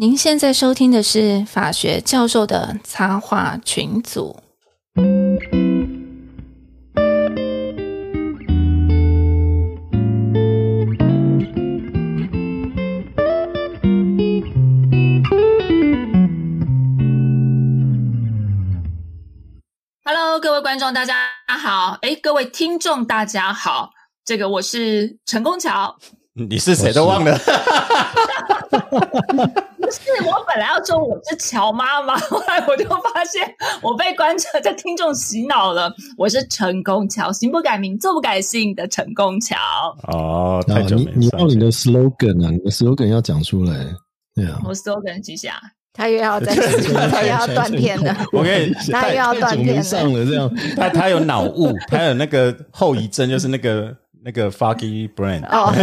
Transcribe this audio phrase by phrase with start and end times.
[0.00, 4.34] 您现在收听的是法学教授的插画群组。
[20.02, 21.14] Hello，各位观众，大家
[21.46, 21.98] 好！
[22.00, 23.90] 哎，各位听众，大家好！
[24.24, 25.98] 这个我是陈功桥。
[26.32, 27.38] 你是谁都忘了？
[29.90, 33.42] 不是，我本来要说我是乔妈妈， 后来我就发现
[33.82, 35.92] 我被观众、在听众洗脑了。
[36.16, 39.56] 我是成功桥，行不改名，坐不改姓的成功桥。
[40.06, 43.84] 哦，太久你你要你的 slogan 啊，你的 slogan 要讲出来。
[44.34, 45.60] 对啊，我 slogan 几下，
[45.92, 46.54] 他又要在，
[47.10, 48.16] 他又要断片了。
[48.32, 53.92] 我跟你， 他又要断片上了，这样他他有脑雾，他有那个后遗症，就是那个。
[54.22, 55.72] 那个 Foggy Brain 哦，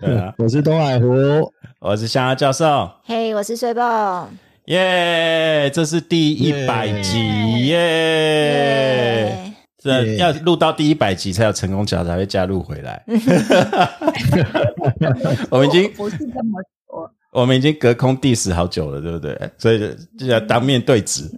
[0.00, 4.28] 嗯，我是东海湖，我是香教授，嘿，我是睡豹，
[4.66, 13.02] 耶，这是第一百集耶，这要录到第一百集才有成功桥才会加入回来，
[15.50, 19.36] 我们已经不是这么说，我们已经隔空 diss 好久了，对不对？
[19.58, 19.80] 所以
[20.16, 21.28] 就要当面对质，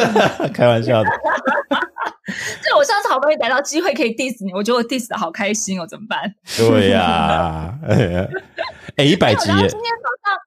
[0.52, 1.08] 开玩笑的。
[2.62, 6.34] 就我上次好不容易逮到机会可以 diss 你，我觉得我 diss 的好开心哦，怎么办？
[6.56, 7.74] 对呀，
[8.96, 9.46] 哎，一百集。
[9.46, 10.38] 今天早上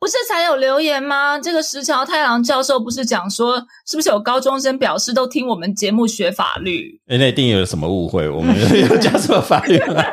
[0.00, 1.38] 不是才有留言吗？
[1.38, 7.00] 这个石桥太郎教授不是讲说，是不是有高中生表示都听我们节目学法律？
[7.08, 8.54] 哎，那一定有什么误会，我们
[8.88, 10.04] 有讲什么法律吗？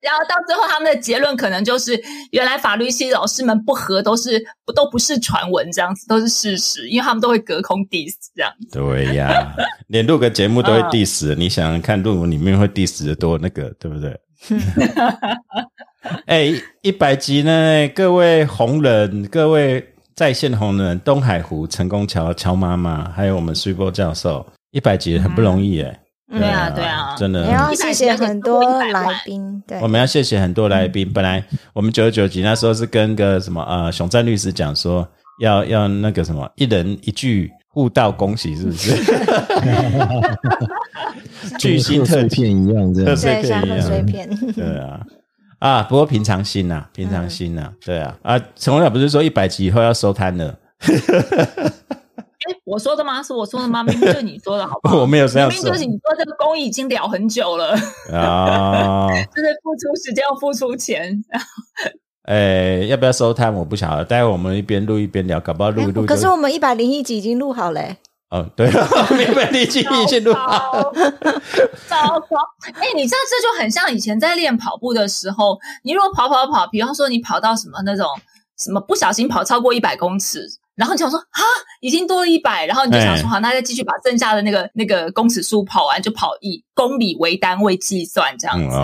[0.00, 2.00] 然后到最后，他们的结论可能就是，
[2.32, 8.50] 原来法律系老师们不和都是不都不是传闻这样子，都是事实，因为他们都会隔空 diss 这样。
[8.72, 9.54] 对呀，
[9.88, 14.18] 连录个节目都会 diss，你想想看，论文里面会 diss 的多那个，对不对？
[16.24, 26.00] 哎，一百集呢，各位红人，各位在线红人，东海湖、成功桥、乔妈妈，还有我们苏波教授，一百集很不容易哎。
[26.30, 27.44] 对啊，对啊，真的。
[27.46, 29.62] 也要谢谢很多来宾。
[29.66, 31.12] 对，我们要谢谢很多来宾。
[31.12, 31.42] 本来
[31.72, 35.06] 我们九十九集那时候是跟个什么呃熊战律师讲说，
[35.40, 38.94] 要要那个什么一人一句互道恭喜，是不是？
[41.58, 44.28] 巨星特片一样，这样对，像特碎片。
[44.54, 45.00] 对啊，
[45.58, 50.56] 啊，不过平常心呐，平常心呐，对啊，啊，陈文晓不是说一百集以后要收摊了？
[52.70, 53.20] 我说的吗？
[53.20, 53.82] 是我说的吗？
[53.82, 54.98] 明明就是你说的，好不好？
[55.02, 55.54] 我没有这样说。
[55.56, 57.70] 明明就是你说这个公益已经聊很久了
[58.12, 61.20] 啊， 就是付出时间要付出钱。
[62.24, 63.52] 哎，要不要收摊？
[63.52, 64.04] 我不晓得。
[64.04, 66.06] 待会我们一边录一边聊，搞不好录一录。
[66.06, 67.96] 可是我们一百零一集已经录好嘞。
[68.30, 70.92] 哦，对，一百零一集已经录好。
[71.88, 72.36] 糟糕！
[72.74, 78.06] 哎，你知道这就很像以前在练跑步的时候，你如果跑跑跑，比方说你跑到什么那种
[78.56, 80.46] 什么不小心跑超过一百公尺。
[80.76, 81.40] 然后你想说啊，
[81.80, 88.76] 已经多了一百，然后你就想说好，那再继续把剩下的那个那个公尺数跑完，就跑以公里为单位计算这样子。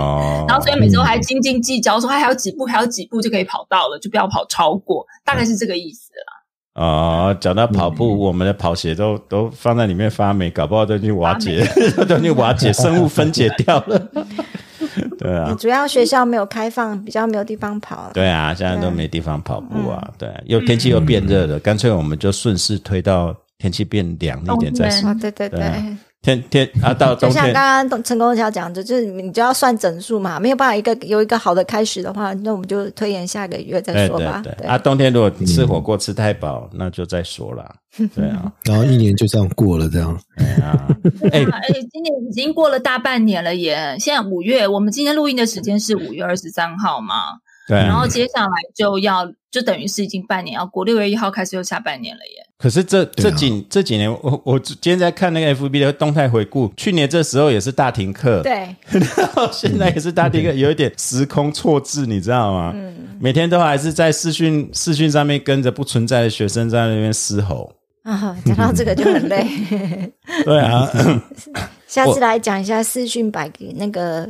[0.47, 6.83] 然后所以每周还斤斤计较，说还有几步，还有几步就可以跑到了，就不要跑超过，大概是这个意思啦。
[6.83, 11.67] 哦，讲到跑步，我们的跑鞋都都放在里面发霉，搞不好都去瓦解，
[12.07, 14.11] 都去瓦解，生物分解掉了。
[15.19, 18.11] 对啊，主要学校没有开放，比较没有地方跑。
[18.15, 20.11] 对啊，现在都没地方跑步啊。
[20.19, 25.13] 对，又天气又变热了，干脆我们就顺势推到天气变凉一点再说。
[25.15, 25.61] 对对对。
[26.27, 34.43] 天天啊， 到就像刚刚陈功桥讲的，就是你就要算整数嘛，没有办法一个有一个好的开始的话，那我们就推延下个月再说吧。
[34.43, 37.77] 对啊，冬天如果吃火锅吃太饱，那就再说了。
[38.15, 40.13] 对啊，然后一年就这样过了，这样。
[40.61, 40.89] 啊，
[41.31, 43.97] 哎哎，今年已经过了大半年了耶！
[44.01, 47.15] 现在五月，我们今天录音的时间是五月二十三号嘛？
[47.67, 47.77] 对。
[47.79, 52.47] 然后接下来就要，就等于是已经半年要过，六月一号开始又下半年了耶。
[52.59, 62.73] 可是这这几这几年，我我今天在看那个 F B 的动态回顾，去年这时候也是大停课，对， 然后现在也是大停课，有一点时空错置，你知道吗？
[62.75, 67.71] 嗯，每天都还是在视讯视讯上面跟着不存在的学生在那边嘶吼
[68.05, 69.47] 啊，讲到这个就很累。
[70.47, 70.91] 对啊，
[71.87, 74.27] 下次来讲一下视讯百那个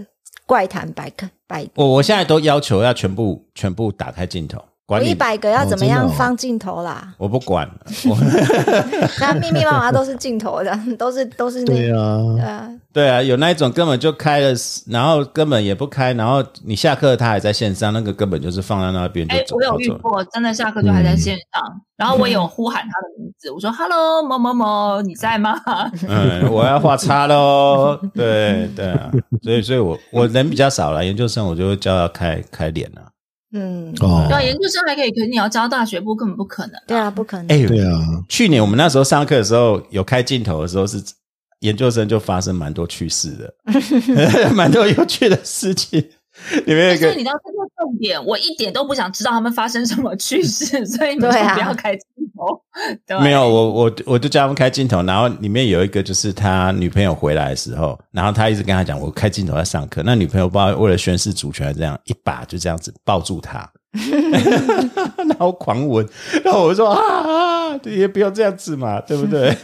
[0.47, 4.65] 怪谈百科百，我我现在都要求要全部全部打开镜头。
[4.89, 7.13] 我一百个要怎么样放镜头啦？
[7.19, 7.69] 我不管，
[9.19, 14.55] 那密密麻麻都是镜头的， 都是都是那对啊，对啊，有那一种根本就开了，
[14.87, 19.27] 然后根本也不开，然后你下课他还在线上，那个根本就是放在那边。
[19.29, 25.57] 哎，我有遇过，真的下课就还在线上，然后我有呼喊他的名字，我说 “hello 某某某，你在吗？”
[26.07, 27.99] 嗯，我要画叉喽。
[28.15, 29.11] 对对啊，
[29.43, 33.03] 所以所以我我人比较少了，研究生我就会叫他开开脸了。
[33.53, 36.75] 嗯，哦对啊，研究生还可以，可是你要教大学部根本不可能。
[36.87, 37.47] 对啊，不可能。
[37.47, 41.03] 哎、对啊，去年我们那时候上课的时候，有开镜头的时候是
[41.61, 43.55] 研究生就发生蛮多趣事的，
[44.55, 46.05] 蛮多有趣的事情。
[46.67, 52.07] 里面有一个所以你知道这个重点，我一点都不想知道他们发生什么趣事， 所以你就对啊不要开镜
[52.37, 52.61] 头。
[53.07, 63.69] 对没有，我我我就叫他们开镜头，然后里面有一个就是他女朋友回来的时候，然后他一直跟他讲我开镜头在上课，那女朋友不知道为了宣示主权，这样一把就这样子抱住他，
[65.17, 66.07] 然后狂吻，
[66.45, 67.01] 然后我就说啊
[67.73, 69.57] 啊，也不要这样子嘛，对不对？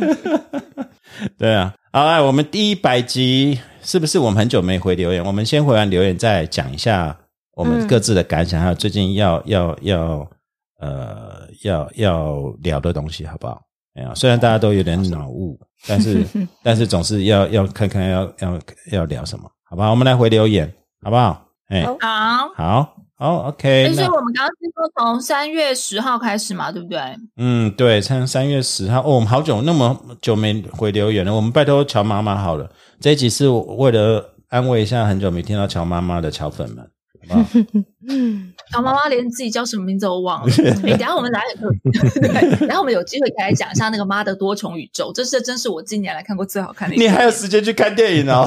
[1.38, 5.24] 对啊，好来，我们第一百集是不是我们很久没回留言？
[5.24, 7.16] 我们先回完留言，再讲一下
[7.54, 10.28] 我们各自的感想，还有最近要要要
[10.80, 13.60] 呃要要聊的东西，好不好？
[13.94, 16.24] 哎呀，虽然大家都有点脑雾，但是
[16.62, 19.90] 但是总是要要看看要要要聊什么，好不好？
[19.90, 21.46] 我们来回留言，好不好？
[21.68, 22.48] 哎，好好。
[22.54, 26.98] 好，好，OK 就是我们刚刚是说从三月十号开始嘛，对不对？
[27.36, 32.70] 嗯，对，从三月十号，哦，我们好久那么久没回留言了，我们拜托乔妈妈好了，
[33.02, 36.88] 这一集是为了安慰一下很久没听到乔妈妈的乔粉们，
[37.28, 37.44] 好不好？
[38.70, 40.54] 小妈妈连自己叫什么名字都忘了。
[40.86, 47.08] 哎，等下我们来， 对，然后我们有机会可以来讲一下那个《妈的多重宇宙》，这是真是我近年来看过最好看的一部你。
[47.08, 48.46] 还有时间去看电影哦？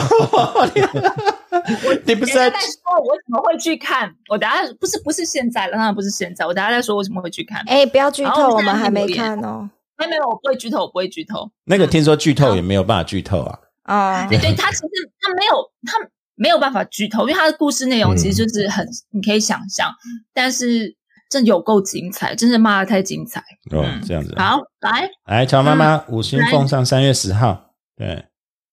[2.05, 2.57] 你不是在说
[3.03, 4.09] 我为什么会去看？
[4.29, 7.61] 我等一下不是不是现在了，当然不是现在，我等一下再说为什么会去看。
[7.67, 9.69] 哎，不要剧透，好我们还没看哦。
[9.97, 11.51] 没有没有，我不会剧透，我不会剧透。
[11.65, 13.59] 那个听说剧透也没有办法剧透啊？
[13.85, 14.87] 哦，对，对他其实
[15.19, 15.97] 他没有他
[16.35, 19.89] 没有办法剧透，因为他的故事内容其实就是很、你可以想象，
[20.33, 20.95] 但是
[21.29, 23.39] 这有够精彩，真是骂的太精彩。
[23.71, 24.33] 哦嗯，这样子。
[24.37, 28.25] 好，来，来，乔妈妈五星奉上三月十号，对，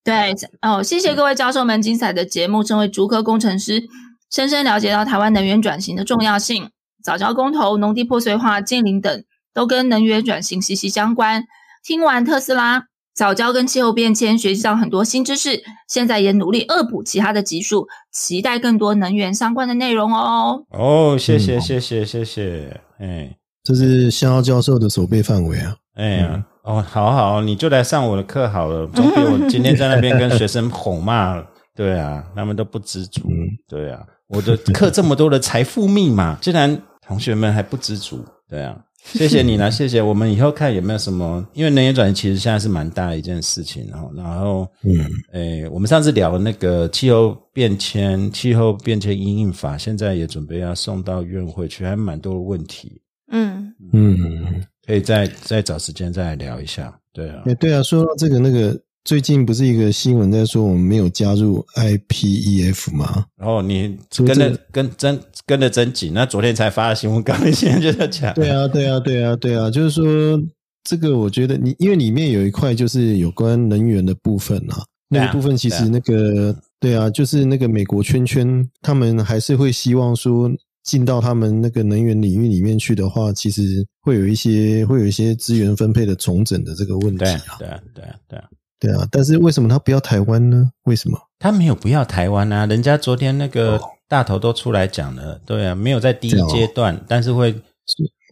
[0.02, 3.84] 对哦，谢谢各位教授们精彩的节目，身为竹科工程师，
[4.30, 6.70] 深深了解到台湾能源转型的重要性。
[7.04, 11.44] 早教公投、农地破碎化、近邻等都跟能源转型息息相关。
[11.82, 20.64] 听完特斯拉、早教跟气候变迁，学习到很多新知识，现在也努力恶补其他的集数，期待更多能源相关的内容哦。
[20.70, 25.76] 哦，谢谢嗯谢谢谢谢，哎这是逍遥教授的手背范围啊。
[25.94, 31.38] 哎呀，哦，好好，你就来上我的课好了，总比我今天在那边跟学生吼骂，
[31.76, 38.74] 对啊，他们都不知足，嗯对啊，我的课这么多的财富密码，竟然同学们还不知足，对啊。
[39.04, 40.00] 谢谢你啦， 谢谢。
[40.00, 53.00] 我们以后看有没有什么，因为能源转型其实现在是蛮大的一件事情，然后，然后，嗯，诶，我们上次聊那个气候变迁、气候变迁因应法，现在也准备要送到院会去，还蛮多的问题，
[53.30, 56.96] 嗯，嗯，可以再再找时间再来聊一下。
[57.12, 63.26] 对啊，哎，对啊，说到这个，那个最近不是一个新闻在说我们没有加入 IPEF 吗？
[63.36, 70.40] 然后你跟着跟真跟的真紧，那昨天才发的新闻稿，你现在就在讲，对啊，对啊，对啊，对啊，就是说
[70.84, 80.48] 这个，我觉得你因为里面有一块就是有关能源的部分啊，那个部分其实那个对啊，就是那个美国圈圈，他们还是会希望说
[80.84, 88.44] 进到他们那个能源领域里面去的话，其实会有一些会有一些资源分配的重整的这个问题对啊，对啊，对啊，对啊。
[88.82, 90.68] 对啊，但是为什么他不要台湾呢？
[90.84, 91.16] 为什么？
[91.38, 97.54] 他没有不要台湾啊，人家昨天那个大头都出来讲了，对啊，没有在第一阶段，但是会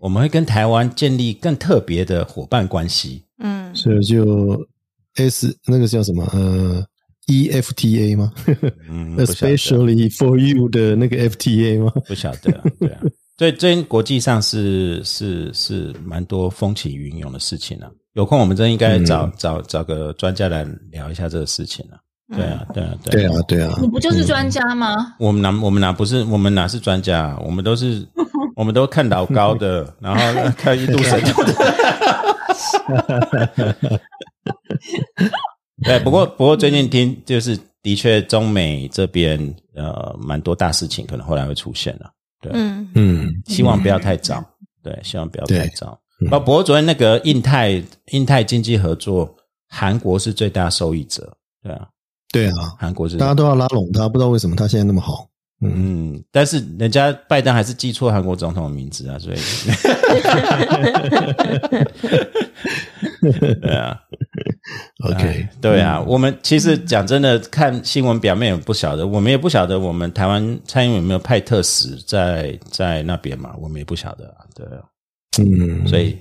[0.01, 3.23] 我们会跟台湾建立更特别的伙伴关系。
[3.39, 4.61] 嗯，所以就
[5.15, 6.85] S 那个叫什么呃
[7.29, 8.33] EFTA 吗
[8.89, 9.17] 嗯？
[9.25, 11.93] Especially for you 的那个 FTA 吗？
[12.07, 13.01] 不晓得啊，对啊，
[13.39, 17.91] 所以，最近国际上是是是蛮多风起云涌的事情啊。
[18.15, 19.33] 有空我们真应该找、嗯。
[19.37, 21.99] 找找个专家来聊一下这个事情啊。
[22.33, 25.17] 对啊，对啊，对啊，对啊你，不就是专家吗？
[25.19, 28.07] 我们哪我们哪不是我们哪是专家、啊，我们都是
[28.55, 31.33] 我们都看老高的，然后 看印度神的。
[35.83, 44.41] 对，不过不过最近听就是的确中美这边呃蛮多大事情可能后来会出现了，对，嗯，嗯，希望不要太早，
[44.85, 45.69] 对，希望不要太对
[46.21, 46.27] 早。
[46.27, 46.31] 嗯。
[46.31, 49.35] 不不过昨天那个印太印太经济合作，
[49.69, 51.89] 韩国是最大受益者，对啊，
[52.33, 53.17] 对啊，韩国是。
[53.17, 55.29] 大家都要拉拢他，不知道为什么他现在那么好。
[55.63, 59.37] 嗯，嗯，但是人家拜登还是记错韩国总统的名字啊，所以。
[63.61, 64.01] 对啊。
[65.05, 74.81] OK，哎对啊，我们其实讲真的，看新闻表面也不晓得，我们也不晓得我们台湾蔡英文有没有派特使在在那边嘛，我们也不晓得啊，对啊，
[75.41, 76.17] 嗯，所以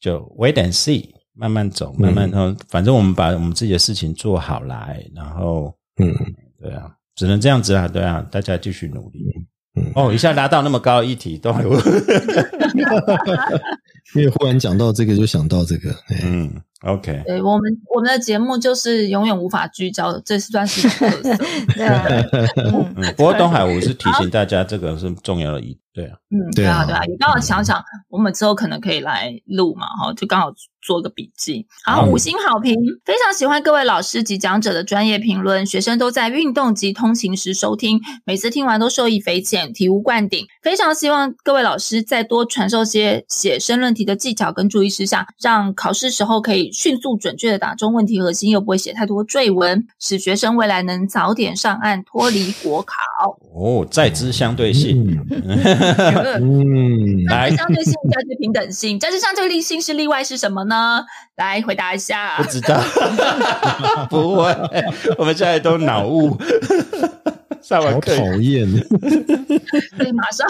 [0.00, 6.14] 就 wait and see，慢慢走，慢慢嗯，反正我们把我们自己的事情做好来，然后嗯
[6.60, 9.24] 对啊，只能这样子啊，对啊，大家继续努力。
[9.76, 11.72] 嗯哦，一下拉到那么高的议题，都有。
[14.16, 15.92] 因为忽然讲到这个，就想到这个。
[16.08, 16.50] 哎嗯
[16.86, 17.62] ，OK，对我们
[17.94, 20.88] 我们的节目就是永远无法聚焦，这是算是。
[21.76, 22.04] 对啊，
[23.16, 31.66] 不过东海，我是提醒大家，这个是重要的一，对啊，嗯，对啊对啊，对啊，也刚好想想，我们之后可能可以来录嘛，哈，就刚好做个笔记。
[31.84, 40.46] 好，嗯五星好评，非常喜欢各位老师及讲者的专业评论，学生都在运动及通勤时收听，每次听完都受益匪浅，醍醐灌顶。
[40.62, 52.94] 非常希望各位老师再多传授些写申论题的技巧跟注意事项，让考试时候可以迅速准确的打中问题核心，又不会写太多赘文，使学生未来能早点上岸，脱离国考。
[53.54, 55.18] 哦，在知相对性，
[56.40, 57.50] 嗯， 来。
[57.56, 61.04] 相对性、价值平等性，价值相对性是例外是什么呢？
[61.36, 62.36] 来回答一下。
[62.36, 62.44] 不。
[62.48, 62.80] 知道，
[64.10, 64.54] 不会，
[65.18, 66.36] 我们现在都脑雾，
[67.68, 68.66] 上好完课讨厌。
[69.98, 70.46] 对，马上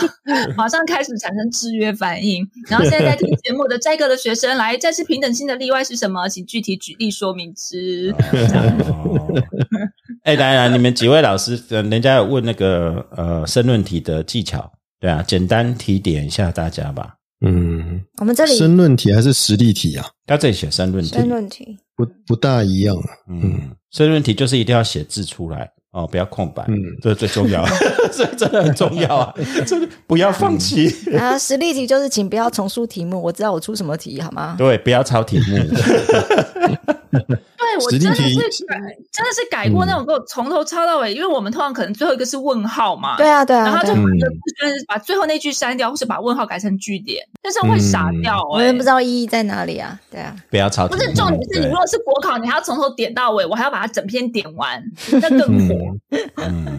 [0.56, 2.46] 马上开始产生制约反应。
[2.68, 6.28] 然后现在在听节目的摘个的学生，来，这是平等性的例外是什么？
[6.28, 8.14] 请具体举例说明之。
[8.88, 9.26] 哦
[10.22, 14.70] 哎，来来，你们几位老师，呃人家有问那个呃申论题的技巧，
[15.00, 17.14] 对啊，简单提点一下大家吧。
[17.44, 20.06] 嗯，我们这里申论题还是实例题啊？
[20.26, 22.94] 他这里写申论题，申论题，不不大一样。
[23.30, 27.64] 嗯，申论题就是一定要写字出来哦，不要空白，嗯这是最重要，
[28.12, 29.34] 这真的很重要啊，
[29.66, 34.54] 这个不要放弃，然 后实例题就是请不要重述题目，我知道我出什么题好吗？
[34.56, 35.56] 对，不要抄题目，
[37.10, 38.22] 对我真的是
[38.66, 38.78] 改，
[39.12, 43.16] 真的是改过那种，给我从头抄到尾，因为我们通常可能最后一个是问号嘛。
[43.16, 48.48] 对啊，对啊，然后就就是把最后那句删掉，或是把问号改成句点，但是会傻掉、欸。
[48.52, 49.98] 我也不知道意义在哪里啊。
[50.10, 50.86] 对啊，不要抄。
[50.88, 54.82] 不是重点是你如果是国考，你还要从头点到尾，我还要把它整篇点完，
[55.20, 55.87] 那更火。
[56.36, 56.78] 嗯，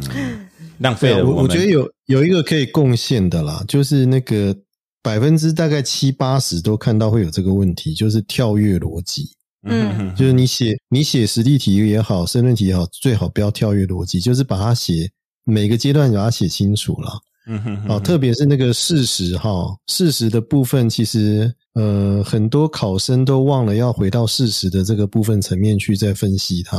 [0.80, 4.56] 浪费啊，了们我我觉得有有一个可以贡献的啦，就是那个
[5.02, 9.30] 百分之大概七八十都看到会有这个问题，就是跳跃逻辑。
[9.64, 15.10] 嗯就是你写你写实例题也好，申论题也好，最好不要跳跃逻辑，就是把它写
[15.44, 17.20] 每个阶段把它写清楚了。
[17.46, 26.78] 嗯哼哦，特别是那个事实哈，事实的部分，其实呃，很多考生都忘了要回到事实的这个部分层面去再分析它，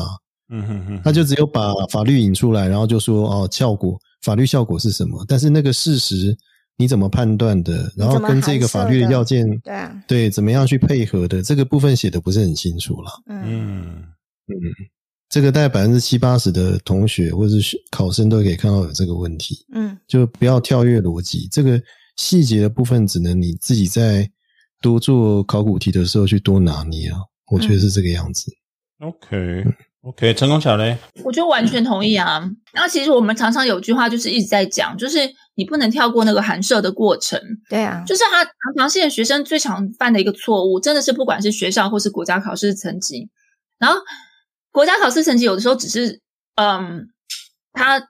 [0.50, 5.24] 嗯哼哼，他就只有把法律引出来，然后就说哦，效果法律效果是什么？
[5.28, 6.36] 但是那个事实
[6.76, 7.92] 你怎么判断的？
[7.96, 13.10] 然后跟这个法律的要件对啊，对怎么样去配合的这个部分写的不是很清楚了。
[13.26, 14.04] 嗯，嗯
[14.48, 14.74] 嗯，
[15.28, 19.64] 这个大概百分之七八十的同学或者是考生都可以看到有这个问题。
[19.72, 21.80] 嗯，就不要跳跃逻辑，这个
[22.16, 24.28] 细节的部分只能你自己在
[24.82, 27.18] 多做考古题的时候去多拿捏啊。
[27.52, 28.50] 我觉得是这个样子。
[29.00, 29.64] ，OK
[30.02, 32.40] OK，成功巧嘞，我就完全同意啊。
[32.72, 35.18] 然后其实我们常常有句话就是一直在讲，就是
[35.56, 37.38] 你不能跳过那个函授的过程。
[37.68, 43.28] 对啊，就是他常常现在学生最常犯的一个错误，真的是不管是学校或是国家考试成绩，
[43.78, 43.98] 然后
[44.72, 46.20] 国家考试成绩有的时候只是，
[46.54, 47.08] 嗯，
[47.74, 48.00] 他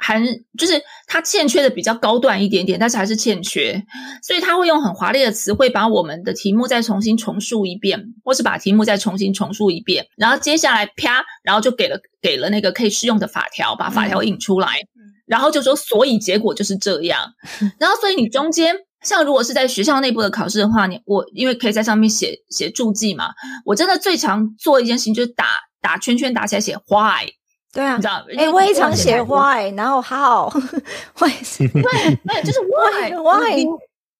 [0.00, 0.20] 还
[0.58, 3.84] 就是它欠缺的比较高段一点点，但是还是欠缺，
[4.22, 14.80] 所以他会用很华丽的词汇把我们的题目再重新重述一遍，或是把题目再重新重述一遍，然后接下来啪，然后就给了给了那个可以适用的法条，把法条引出来，
[15.26, 17.20] 然后就说所以结果就是这样，
[17.78, 18.74] 然后所以你中间。
[19.02, 23.30] 像如果是在学校内部的考试的话，你我因为可以在上面写写注记嘛，
[23.64, 25.46] 我真的最常做的一件事情就是打
[25.80, 27.26] 打圈圈打起来写 why，
[27.72, 28.08] 对啊你知。
[28.08, 28.24] 道？
[28.36, 30.50] 哎、我也常写 why，然后 how，
[31.20, 33.66] 我也是 对对，就是 why why，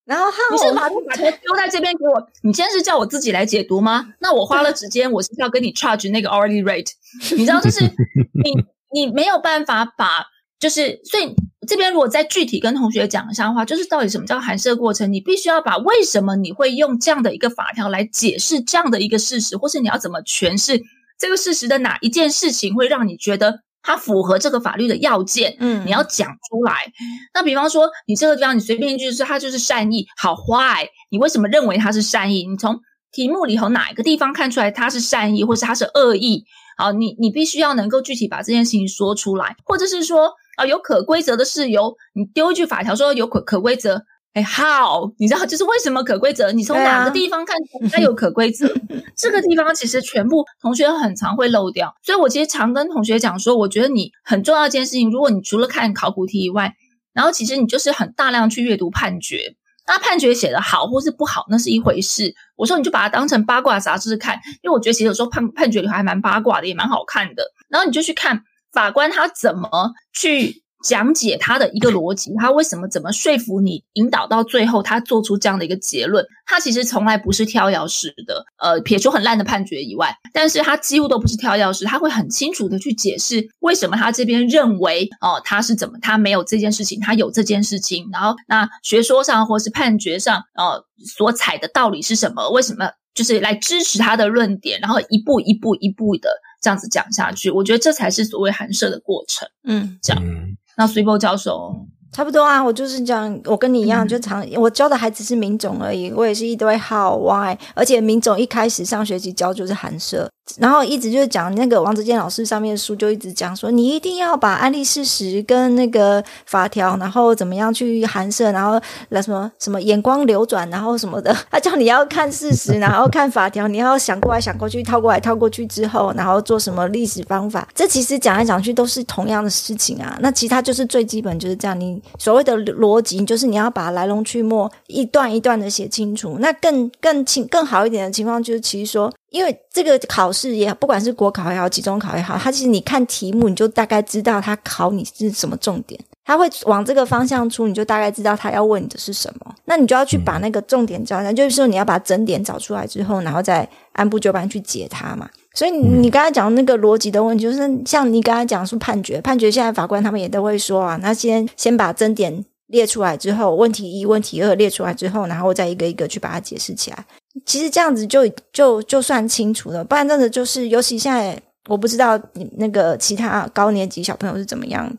[0.04, 4.06] 然后 how，把把它丢在这边给我，你今天是叫我自己来解读吗？
[4.20, 6.90] 那我花了时间，我是要跟你 charge 那个 hourly rate，
[7.36, 7.84] 你知道，就是
[8.42, 8.52] 你
[8.92, 10.26] 你没有办法把，
[10.58, 11.34] 就是所以
[11.68, 20.82] 这边如果再具体跟同学讲一下的话，就是到底什么叫函授过程，你必须要把为什么你会用这样的一个法条来解释这样的一个事实，或是你要怎么诠释
[21.20, 26.92] 这个事实的哪一件事情会让你觉得它符合这个法律的要件，嗯你要讲出来。
[27.34, 32.46] 那比方说，你这个地方你随便一句说它就是善意，好坏，你为什么认为它是善意？
[32.46, 32.80] 你从
[33.12, 36.44] 题目里头哪一个地方看出来它是善意，或是它是恶意？
[36.78, 44.02] 好，你你必须要能够具体把这件事情说出来，或者是说啊、有可规则的事由，你丢一句法条说有可可规则。
[44.32, 45.12] 哎，how？
[45.18, 46.52] 你知道就是为什么可规则？
[46.52, 47.56] 你从哪个地方看
[47.90, 48.72] 它有可规则？
[49.16, 56.74] 这个地方其实全部同学很常会漏掉，所以我其实常跟同学讲说，我觉得你很重要一件事情，如果你除了看考古题以外，
[57.12, 59.56] 然后其实你就是很大量去阅读判决。
[59.86, 62.32] 那判决写的好或是不好，那是一回事。
[62.54, 67.42] 我说你就把它当成八卦杂志看，因为我觉得其实有时候判判决里还蛮八卦的，也蛮好看的。
[67.68, 76.24] 然后你就去看法官他怎么去讲解他的一个逻辑，他为什么怎么说服你，引导到最后他做出这样的一个结论。
[76.46, 92.50] 他其实从来不是挑钥匙的，呃，撇除很烂的判决以外，但是他几乎都不是挑钥匙，他会很清楚的去解释为什么他这边认为哦，他是怎么他没有这件事情，他有这件事情，然后那学说上或是判决上呃所采的道理是什么？
[92.50, 97.50] 为什么就是来支持他的论点，然后一步一步一步的这样子讲下去？
[97.50, 99.48] 我觉得这才是所谓函授的过程。
[99.62, 100.24] 嗯，这样。
[100.24, 101.76] 嗯那 s u p e 教授，
[102.10, 110.26] 差不多啊，我就是讲，我跟你一样，就常我教的还只是民种而已，我也是一堆 how why，而且民种一开始上学期教就是函授，
[110.58, 118.80] 然后一直就讲那个王子健老师上面的书就一直讲说，你一定要把案例事实跟那个法条，然后怎么样去函授，然后
[119.10, 130.16] 来什么什么眼光流转，然后什么的， 他叫你要看事实，然后看法条，你要想过来想过去，套过来套过去之后，然后做什么历史方法，这其实讲来讲去都是同样的事情啊。
[130.20, 136.36] 那其他就是最基本就是这样，你所谓的逻辑就是你要把来龙去脉一段一段的写清楚。
[136.40, 139.12] 那更更清更好一点的情况就是，其实说。
[139.30, 149.54] 因为这个考试也不管是国考也好，期中考也好，它其实你看题目，你就大概知道它考你是什么重点，它会往这个方向出，你就大概知道他要问你的是什么。
[149.64, 155.28] 那你就要去把那个重点找出来就是说你要把整点找出来之后，然后再按部就班去解它嘛。
[155.54, 167.04] 所以你刚才讲那个逻辑的问题，就是像你刚才讲说判决，判决现在法官他们也都会说啊，那先先把真点列出来之后，问题一、问题二列出来之后，然后再一个一个去把它解释起来。
[167.46, 172.20] 其实这样子就就就算清楚了，不然真的就是，尤其现在我不知道
[172.56, 174.92] 那个其他高年级小朋友是怎么样，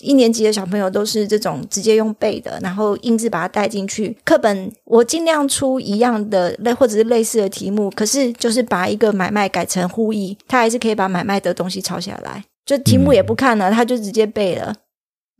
[0.00, 4.16] 一年级的小朋友都是这种直接用背的，然后印字把它带进去。
[4.24, 14.74] 课本我尽量出一样的类或者是类似的题目，可是就是把一个买卖改成互译，他还是可以把买卖的东西抄下来，就题目也不看了，他就直接背了，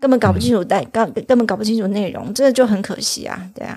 [0.01, 3.77] 根本搞不清楚带，根根本搞不清楚内容，这就很可惜啊，对啊，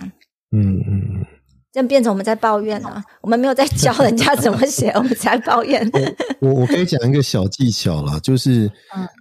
[0.55, 1.25] 嗯嗯。
[1.71, 5.87] 这样变成我们在抱怨了，我们没有在教人家怎么写， 我们在抱怨。
[6.39, 8.71] 我我可以讲一个小技巧啦， 就是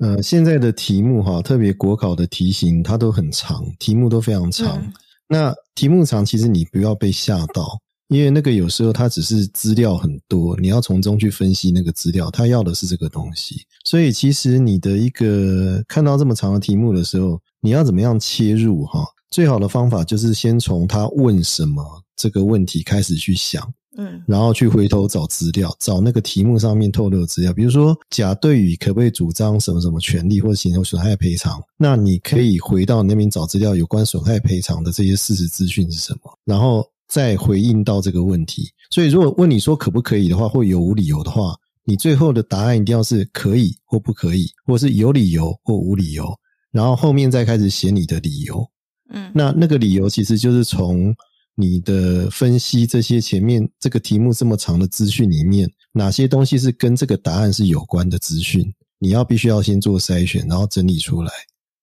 [0.00, 4.82] 呃，现在的题目哈，特别国考的题型，它都很长，题目都非常长。
[5.28, 13.56] 那题目长，其实你不要被吓到，因为那个有时候它只是资料很多，你要从中去分析那个资料，它要的是这个东西。
[13.84, 19.04] 所以其实你的一个看到这么长的题目的时候，你要怎么样切入哈？
[19.30, 21.84] 最好的方法就是先从他问什么
[22.18, 23.62] 这个问题开始去想，
[23.96, 27.52] 嗯，然后去回头找资料，找那个题目上面透露的资料。
[27.52, 31.62] 比如说，甲对乙可不可以主张什么什么权利或者形成损害赔偿？
[31.78, 38.68] 那你可以回到那边找资料，有关损害赔偿的这些事实资讯是什么，然后再回应到这个问题。
[38.90, 41.54] 所以，如果问你说可不可以的话，或有无理由的话，
[41.84, 46.28] 你最后的答案一定要是可以或不可以，或是有理由或无理由，
[46.72, 48.68] 然后后面再开始写你的理由。
[49.10, 51.14] 嗯，那那个理由其实就是从
[51.58, 61.30] 你的分析这些前面这个题目这么长的资讯里面，哪些东西是跟这个答案是有关的资讯，你要必须要先做筛选，然后整理出来，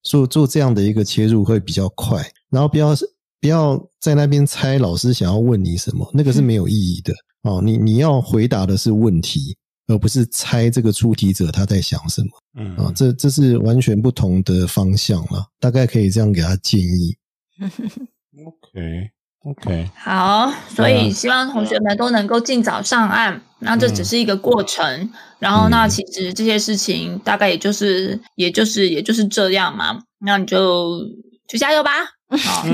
[0.04, 2.96] 做做这样的一个切入会比较快，然后不要
[3.42, 7.62] 不要在那边猜老师想要问你什么，那个是没有意义的哦。
[7.62, 9.56] 你你要回答的是问题。
[9.88, 15.46] 而不是猜这个出题者他在想什么，嗯啊，这这是完全不同的方向了。
[15.60, 17.16] 大概可以这样给他建议。
[18.44, 19.12] OK
[19.46, 23.40] OK，好，所以希望同学们都能够尽早上岸。
[23.60, 30.02] 那这只是一个过程，然后那其实这些事情大概也就是也就是也就是这样嘛。
[30.20, 31.00] 那你就
[31.48, 31.92] 就加油吧。
[32.38, 32.66] 好，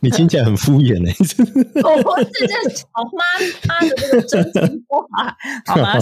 [0.00, 1.12] 你听起来很敷衍呢。
[1.84, 2.54] 我不是这
[2.92, 3.22] 好妈
[3.68, 5.92] 妈的这个真心话， 好吗？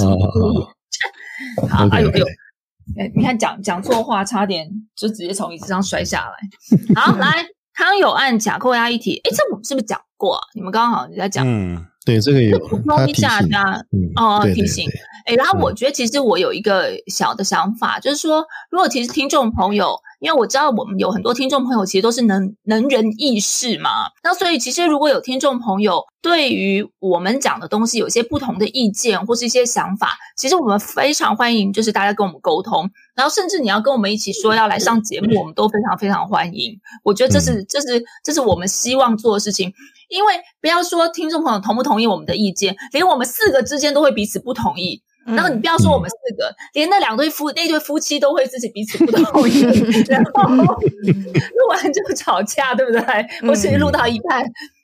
[1.68, 2.26] 好，哎呦哎呦，
[2.98, 6.34] 哎，你看讲讲错话，差点就直接从椅子上摔下来。
[6.94, 10.40] 好，来康有案假扣押一题，哎，这我们是不是讲过？
[10.54, 13.84] 你们刚刚好像在讲，嗯，对，这个有补充一下，家
[14.16, 14.88] 哦提醒。
[15.30, 19.96] 哎，然后我觉得其实我有一个小的想法，就是说，如果其实听众朋友。
[20.20, 36.78] 因为我知道我们有很多听众朋友其实都是能能人异士嘛，那所以其实如果有听众朋友对于我们讲的东西有一些不同的意见或是一些想法，其实我们非常欢迎，就是大家跟我们沟通，然后甚至你要跟我们一起说要来上节目，我们都非常非常欢迎。
[37.02, 39.72] 我觉得这是这是这是我们希望做的事情，
[40.10, 45.02] 因为不要说听众朋友同不同意我们的意见，连我们四个之间都会彼此不同意。
[45.26, 49.60] 然后你不要说我们四个，连那两对夫那对夫妻都会自己彼此不同意，
[50.08, 53.02] 然后录完就吵架，对不对？
[53.46, 54.42] 或是录到一半，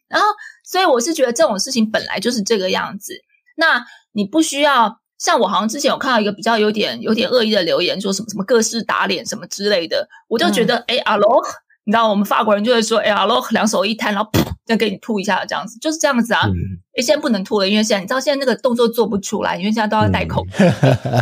[0.08, 0.28] 然后
[0.64, 3.14] 所以我是觉得这种事情本来就是这个样子。
[3.56, 11.42] 那你不需要像我好像之前有看到一个比较有点有点恶意的留言，说什么什么各式打脸什么之类的，我就觉得哎，阿罗，
[11.86, 16.42] 你知道我们法国人就会说，哎，呀，然后两手一摊，然后噗，再给你吐一下，这样子就是这样子啊。
[16.98, 20.64] 哎，现在不能吐了，因为现在你知道现在那个动作做不出来，因为现在都要戴口罩，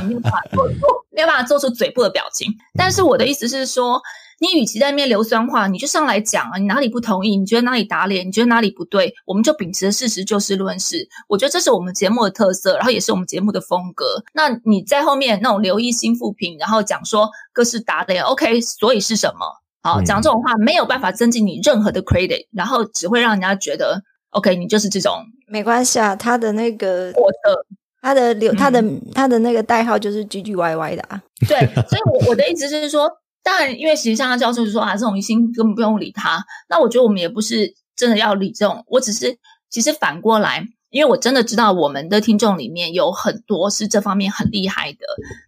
[0.06, 0.66] 没有办法做，
[1.10, 2.50] 没有办法做出嘴部的表情。
[2.78, 4.00] 但是我的意思是说。
[4.40, 6.58] 你与其在那边流酸话，你就上来讲啊！
[6.58, 7.36] 你哪里不同意？
[7.36, 8.26] 你觉得哪里打脸？
[8.26, 9.14] 你觉得哪里不对？
[9.26, 11.08] 我们就秉持事实就事论事。
[11.28, 14.04] 我觉得这是我们节目的特色，然后也是我们节目的风格。
[14.34, 18.60] 那你在后面那种留意心复评，然后讲说各式打脸，OK？
[18.60, 19.46] 所以是什么？
[19.84, 26.16] 好，讲这种话没有办法增进你任何的 credit，然后只会让人家觉得 OK，你就是这种没关系啊。
[26.16, 27.66] 他的那个我的
[28.02, 28.82] 他的留他的
[29.14, 31.22] 他的那个代号就是 G G Y Y 的啊。
[31.46, 33.08] 对，所以我我的意思就是说。
[33.46, 36.42] 当然，因为其实像他教授就说啊，这种疑心根本不用理他。
[36.66, 39.36] 那我觉得我们也不是真的要理这种，我只是
[39.68, 45.00] 其实反过来，因为我真的知道我们的听众里面有很多是这方面很厉害的。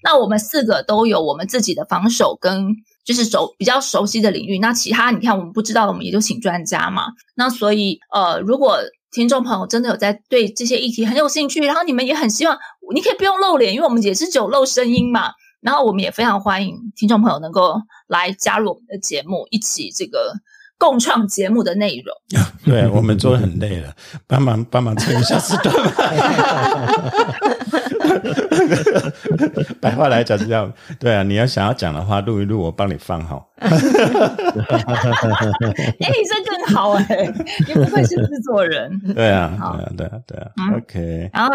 [0.05, 2.66] 那我们四个都有我们自己的防守跟
[3.07, 4.59] 就是熟比较熟悉的领域。
[4.59, 7.07] 那其他你看我们不知道，我们也就请专家嘛。
[7.37, 8.79] 那所以呃，如果
[9.12, 12.59] 听众朋友真的有在对这些议题很有兴趣，然后你们也很希望，
[12.92, 15.31] 你可以不用露脸，因为我们也是只有露声音嘛。
[15.62, 20.33] 然后我们也非常欢迎听众朋友能够来加入我们的节目，一起这个
[20.79, 22.14] 共创节目的内容。
[22.64, 23.92] 对我们做的很累了，
[24.27, 25.75] 帮忙帮忙撑一下时段
[29.81, 33.49] 白话来讲是这样，对啊，你要想要讲的话，录一录，我帮你放好。
[33.59, 33.69] 哎，
[36.09, 37.33] 你这更好哎，
[37.69, 38.99] 你不愧是制作人。
[39.14, 41.31] 对啊，对啊，对啊，OK。
[41.33, 41.53] 然后。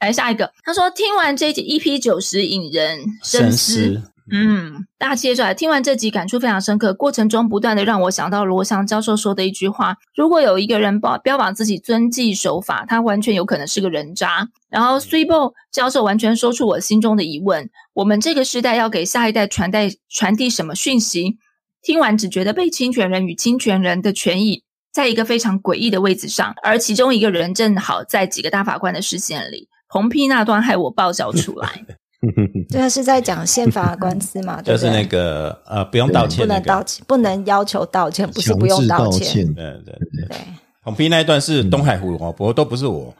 [0.00, 4.00] 来下一个，他说听完这集 EP 九十引人深思，
[4.32, 5.52] 嗯，大家接着来。
[5.52, 14.48] 听完这集感触非常深刻，过程中不断的让我想到罗翔教授说的一句话：如果有一个人标标榜自己遵纪守法，他完全有可能是个人渣。
[14.68, 21.36] 然后 s u b o 教授完全说出我心中的疑问：我们这个时代要给下一代传代传递什么讯息？
[21.82, 24.62] 听完只觉得被侵权人与侵权人的权益
[24.92, 29.68] 在一个非常诡异的位置上，而其中一个人正好在几个大法官的视线里。
[29.88, 31.84] 红批那段害我爆笑出来，
[32.68, 34.60] 这个是在讲宪法官司嘛？
[34.62, 39.46] 就是那个呃，不用道歉，不能道歉，不能要求道歉，不是不用道歉。
[39.54, 39.94] 对对
[40.28, 40.36] 对，
[40.82, 43.14] 红皮那一段是东海湖哦，不过都不是我，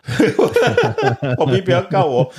[1.38, 2.30] 红皮不要告我，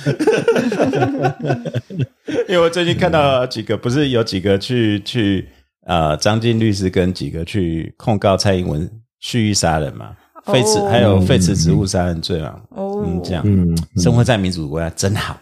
[2.48, 5.48] 因为我最近看到几个，不是有几个去去
[5.86, 8.88] 呃，张晋律师跟几个去控告蔡英文
[9.20, 10.10] 蓄意杀人嘛。
[10.46, 12.60] 废弛还有废弛职务杀人罪嘛？
[12.76, 15.38] 嗯，这样，嗯，生活在民主国家真好，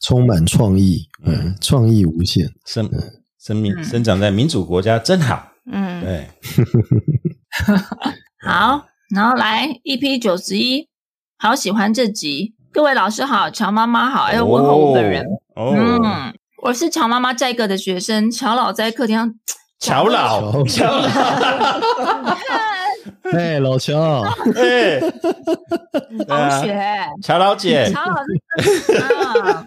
[0.00, 2.88] 充满创意，嗯，创意无限，生
[3.38, 6.28] 生命生长在民主国家真好，嗯，对，
[8.46, 10.88] 好，然后来 EP 九十一，
[11.38, 15.24] 好喜欢这集，各位老师好，乔妈妈好，还有问候我本人，
[15.56, 15.74] 哦。
[15.76, 19.34] 嗯，我是乔妈妈在课的学生，乔老在课堂上，
[19.78, 21.08] 乔老， 乔老。
[23.32, 24.22] 哎，老乔，
[24.54, 25.00] 哎，
[26.28, 29.66] 同学，乔老姐，乔老师啊，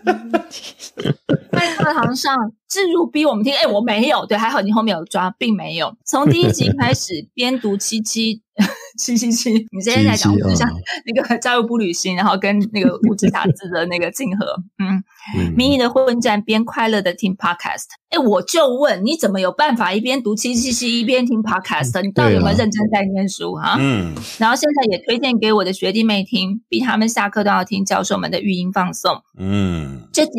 [1.52, 8.43] 在课堂上置入逼我们听，哎，我没有，对，还好你后面有抓，并没有，从第一集开始 边读七七。
[9.00, 10.70] 七七七，你今天在讲就像
[11.06, 14.46] 那个加入不旅行，然后跟那个物质杂志的那个竞合，
[14.78, 17.86] 嗯，民意的混战，边快乐的听 podcast。
[18.10, 22.00] 哎，我就问，你怎么有办法一边读七七七一边听 podcast？
[22.04, 23.76] 你到底有没有认真在念书啊？
[23.80, 29.24] 嗯，然后现在也推荐给我的学弟妹听，逼他们下课都要听教授们的语音放送。
[29.40, 30.32] 嗯，这集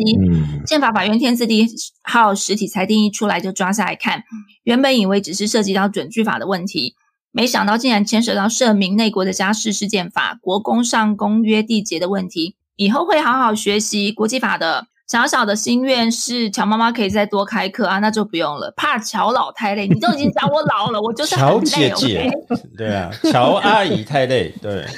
[0.65, 1.67] 宪法法院天字第
[2.03, 4.23] 号实体裁定一出来就抓下来看，
[4.63, 6.95] 原本以为只是涉及到准句法的问题。
[7.35, 14.87] 没想到竟然牵涉到涉民内国的家事事件法、国公上公约缔结的问题，以后会好好学习国际法的。
[15.05, 19.85] 小小的心愿是乔妈妈可以再多开课啊，那就不用了，怕乔老太累。
[19.85, 22.31] 你都已经讲我老了，我就是乔姐姐，
[22.77, 24.85] 对啊，乔阿姨太累，对。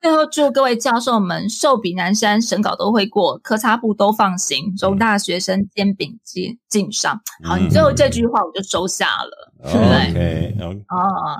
[0.00, 7.20] 最后祝各位教授们寿比南山，审稿都会过，科差部都放行，中大学生煎饼敬敬上。
[7.44, 10.54] 好，你最后这句话我就收下了，对不对？
[10.60, 10.76] 哦，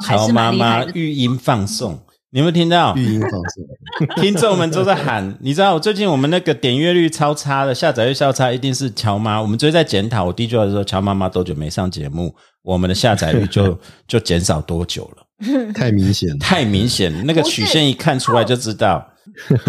[0.03, 1.99] 乔妈妈语音放送，
[2.31, 2.95] 你有没有听到？
[2.97, 5.37] 语音放送， 听众们都在喊。
[5.41, 9.41] 你知道，我最近我们那个点阅率超差的，下载率超差，一定是乔妈。
[9.41, 13.79] 我们最近在检讨，我第一句话说，乔妈妈多久没上节目，我们的下载率就
[14.09, 15.73] 就减少多久了。
[15.73, 19.07] 太明显，太明显，那个曲线一看出来就知道。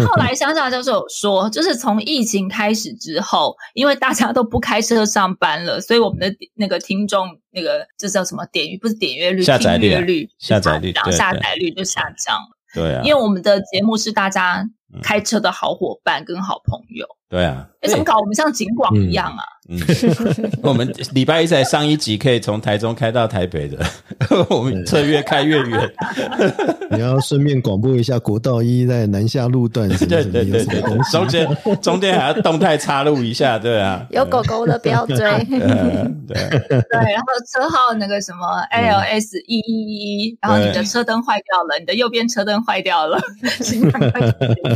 [0.06, 9.90] 后来 乡下教授说，就是从疫情开始之后，因为大家都不开车上班了，所以我们的那个听众那个这叫什么点阅不是点阅率，下载率，
[10.38, 12.56] 下载率，下载率就下降了。
[12.72, 14.64] 对啊，因为我们的节目是大家
[15.02, 17.06] 开车的好伙伴跟好朋友。
[17.28, 18.18] 对啊，哎，怎么搞？
[18.18, 19.44] 我们像景广一样啊？
[19.68, 19.78] 嗯，
[20.64, 23.78] 我们礼拜一才上一集，可以从台中开到台北的，
[24.50, 25.92] 我们车越开越远。
[26.90, 31.12] 你要顺便广播一下国道一在南下路段什么对什么对对对有什么东，西？
[31.12, 35.16] 中间中间还要动态插入一下，对啊，有狗狗的不要追。
[35.24, 36.34] 呃，对，
[36.68, 38.40] 对，然后车号那个什么
[38.72, 43.20] LS 一一一一，然后你的车灯坏掉了，你的右边车灯坏掉了，
[43.62, 44.20] 请赶快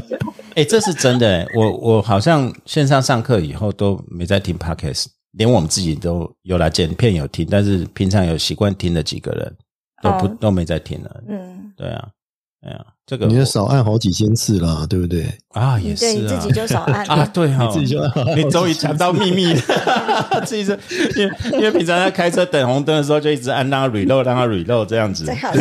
[0.56, 1.46] 哎、这是真的、欸。
[1.54, 9.56] 我我好像线上上课以后都没在听 podcast，连我们自己都有来剪片有听，但是平常有习惯听的几个人
[10.02, 11.22] 都不、哦都没在听了。
[11.28, 12.08] 嗯，对啊，
[12.62, 15.26] 对啊，这个你就少按好几千次啦，对不对？
[15.54, 19.60] 啊也是啊，对你自己就少按 啊，对哈、你自己就按好你终于讲到秘密了，
[20.46, 20.78] 自己是
[21.16, 25.24] 因为因为平常在开车等红灯的时候就一直按让它 reload 让它 reload 这样子。
[25.24, 25.52] 最好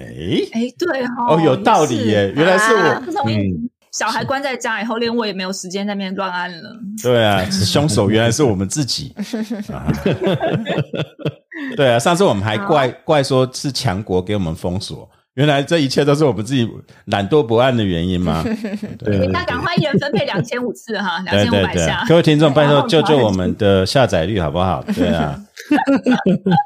[0.00, 3.30] 哎、哎，对哈，哦，有道理耶，原来是我。
[3.92, 6.76] 小孩关在家以后，连我也没有时间在那边乱按了。
[7.02, 9.12] 对啊，凶手原来是我们自己。
[9.72, 9.90] 啊
[11.76, 16.68] 对啊，上次我们还怪怪说是强国给我们封锁，原来这一切都是我们自己
[17.06, 18.42] 懒惰不按的原因吗？
[18.98, 22.04] 对那赶快一人分配两千五次哈，两千五百下，。
[22.08, 24.82] 各位听众，拜托救救我们的下载率好不好？
[24.92, 25.40] 对啊，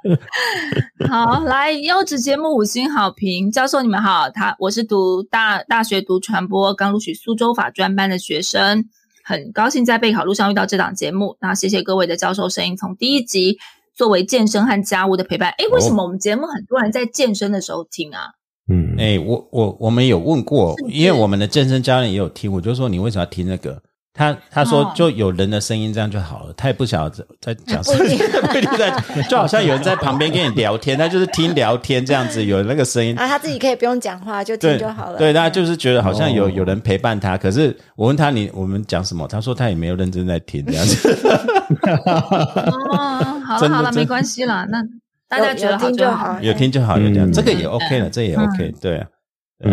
[1.09, 8.87] 好，来优质节目五星好评，教授你们好，他我是读大大学读传播，刚录取苏州法专班的学生，
[9.23, 11.37] 很高兴在备考路上遇到这档节目。
[11.41, 13.59] 那谢谢各位的教授声音，从第一集
[13.95, 15.51] 作为健身和家务的陪伴。
[15.59, 18.31] 诶，为什么我们节目很多人在健身的时候听啊？
[18.69, 23.81] 嗯，哎、我我我们有问过因为我们的健身教练也有听，我就说你为什么要听那个？
[24.17, 27.99] 他他说哦就有人的声音这样就好了，他也不晓得在讲什么，
[28.47, 28.97] 不一定在，
[29.29, 35.19] 就好像有人在旁边跟你聊天，他就是听聊天这样子，有那个声音，啊，他自己可以不用讲话，就听就好了。
[35.19, 41.09] 对，他就是觉得好像有哦有人陪伴他，可是我问他你我们讲什么，他说他也没有认真在听这样子。
[41.83, 44.79] 哦，好了好了，没关系啦，那
[45.29, 46.39] 大家觉得听就好。
[46.41, 49.09] 有听就好，有这样，嗯这个也 OK 了，这也 OK，对啊，
[49.59, 49.73] 对，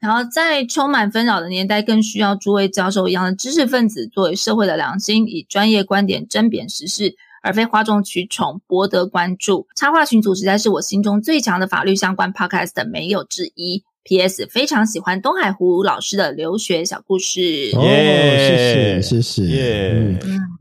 [0.00, 9.66] 然后在充满纷扰的年代，更需要诸位教授一样的知识分子作为社会的良心，以专业观点甄别时事，而非哗众取宠，博得关注。
[9.76, 13.82] 插画群组实在是我心中最强的法律相关 podcast，没有之一。
[14.04, 14.46] P.S.
[14.50, 17.70] 非常喜欢东海湖老师的留学小故事。
[17.74, 20.18] 哦，耶谢谢谢谢，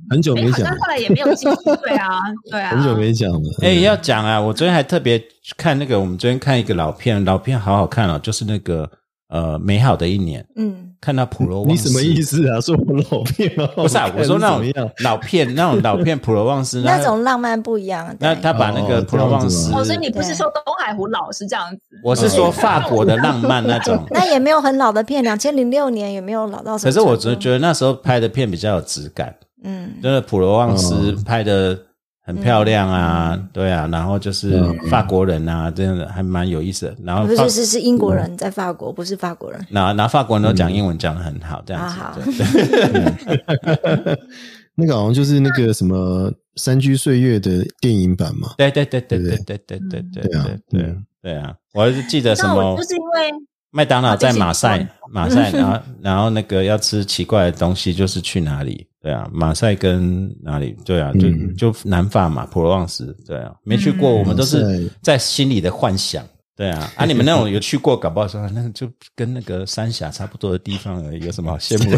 [0.10, 1.56] 很久哎，好像没讲了，后来也没有继续。
[1.84, 3.40] 对啊， 对啊，很久没讲了。
[3.62, 5.22] 哎，要讲啊，我昨天还特别
[5.58, 8.90] 看那个，我们昨天看一个老片，老片好好看哦，就是那个
[9.28, 12.22] 呃美好的一年，嗯，看到普罗旺斯，你什么意？
[12.22, 12.62] 思啊？
[12.62, 13.68] 说我老片吗？
[13.76, 14.92] 不是啊，我说那种？
[15.04, 18.16] 老片，那种老片普罗旺斯 那种浪漫不一样。
[18.20, 22.00] 那他把那个哦普罗旺斯，哦，所以你不是说东海湖老是这样子？
[22.02, 24.02] 我是说法国的浪漫那种。
[24.12, 27.02] 那也没有很老的片，两千零六年也没有老到什可是。
[27.02, 29.36] 我只觉得那时候拍的片比较有质感，
[29.66, 31.78] 嗯，真的普罗旺斯哦拍的
[32.26, 36.96] 很漂亮啊，对啊，然后就是嗯法国人啊，真的还蛮有意思的。
[37.04, 39.60] 然后法不是是是英国人在法国，不是法国人。
[39.70, 42.20] 那那法国人都讲英文讲的很好，这样子好好。
[42.22, 44.20] 对
[44.76, 48.54] 那个好像就是那个什么《山居岁月》的电影版嘛。
[48.58, 51.54] 对对对对对对对对对对对啊对对啊！
[51.74, 53.32] 我还是记得什么就是因为
[53.76, 58.86] 麦当劳在马赛，马赛， 然后然后那个要吃奇怪的东西，就是去哪里？
[59.02, 60.78] 对啊，马赛跟哪里？
[60.86, 63.16] 对啊，就嗯就南法嘛，普罗旺斯。
[63.28, 66.24] 对啊，没去过，嗯我们都是在心里的幻想。
[66.56, 71.90] 对啊， 啊，你们那种有去过，搞不好说那个就跟那个三峡差不多的地方而已，有什么好羡慕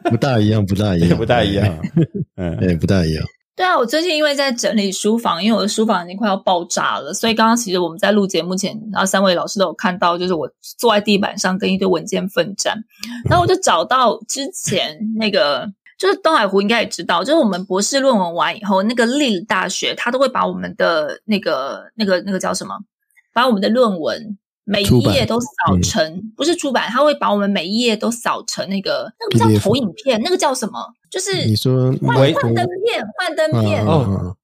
[0.10, 1.78] 不大一样，不大一也样，不大一样。
[2.36, 3.22] 嗯，哎，不大一样。
[3.56, 12.76] 对啊，我最近因为在整理书房，因为我的书房已经快要爆炸了，所以刚刚其实我们在录节目前，然后三位老师都有看到，就是我坐在地板上跟一堆文件奋战，
[13.28, 15.72] 然后我就找到之前那个。
[15.98, 22.74] 就是东海湖应该也知道，就是我们博士论文完以后，那个利大学他都会把我们的那个、那个、那个叫什么，
[23.32, 25.46] 把我们的论文每一页都扫
[25.82, 30.78] 成，不是出版，他会把我们每一页都扫成那个那个不叫投影片，那个叫什么？
[31.16, 33.82] 就是你说幻微幻灯片，幻灯片。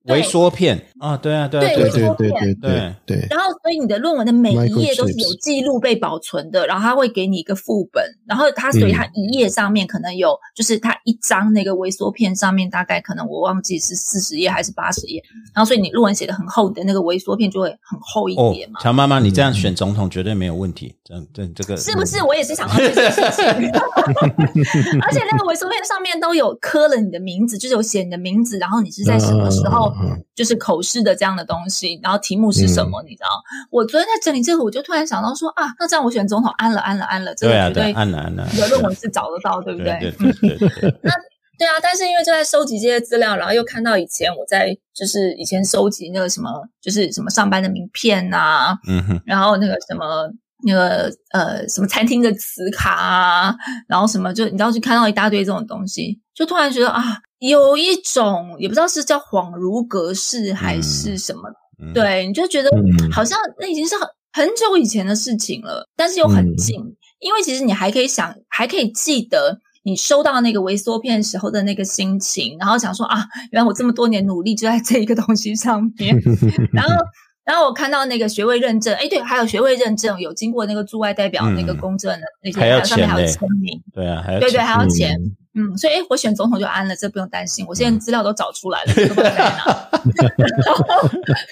[0.04, 0.86] 微缩片。
[0.98, 3.26] 啊，对啊，对啊，对对对对对对。
[3.28, 15.20] 然后，所以你的论文的每一页都是有记录被保存的，然后他会给你一个副本，然后他所以他一页上面可能有，就是他一张那个微缩片上面大概可能我忘记是四十页还是八十页，
[15.52, 18.78] 然后所以你论文写的很厚的那个微缩片就会很厚一点嘛。
[18.80, 22.22] 乔妈妈，你这样选总统绝对没有问题，这这这个是不是？
[22.22, 23.44] 我也是想到这件事情，
[25.02, 29.91] 而且那个微缩片上面都有刻了你的名字，就是有写你的名字，然后你是在什么时候。
[30.00, 33.02] 嗯就是口试的这样的东西，然后题目是什么？
[33.02, 33.28] 你知道？
[33.70, 40.90] 我昨天在整理这个，我就突然想到说啊，那这样我选总统安了安了安了，这对啊，对，个绝对安了安了，你的论文是找得到，对不对那对对对
[41.58, 46.50] 对，啊，但是因为就在收集这些资料，然后又看到以前我在就是以前收集那个什么，
[46.80, 50.28] 就是什么上班的名片呐、嗯哼，然后那个什么
[50.64, 53.54] 那个呃什么餐厅的磁卡啊，
[53.86, 57.02] 然后什么就你知道就看到一大堆这种东西，就突然觉得啊，
[57.48, 61.42] 有一种也不知道是叫恍如隔世还是什么，
[61.82, 63.10] 嗯，对，你就觉得嗯。
[63.10, 66.78] 好像那已经是很很久以前的事情了，但是又很近，
[67.18, 76.16] 因为其实你还可以想，还可以记得你收到那个微缩片时候的那个心情，然后想说啊，原来我这么多年努力就在这一个东西上面，
[76.72, 76.94] 然后。
[77.44, 81.76] 然后我看到那个学位认证，哎，对，还有学位认证有经过那个驻外代表那个嗯。
[81.78, 85.18] 公证的那些，还有上面还有签名，对啊，对对，还要钱。
[85.54, 87.64] 嗯嗯，所以诶我选总统就安了，这不用担心。
[87.68, 88.92] 我现在嗯资料都找出来了，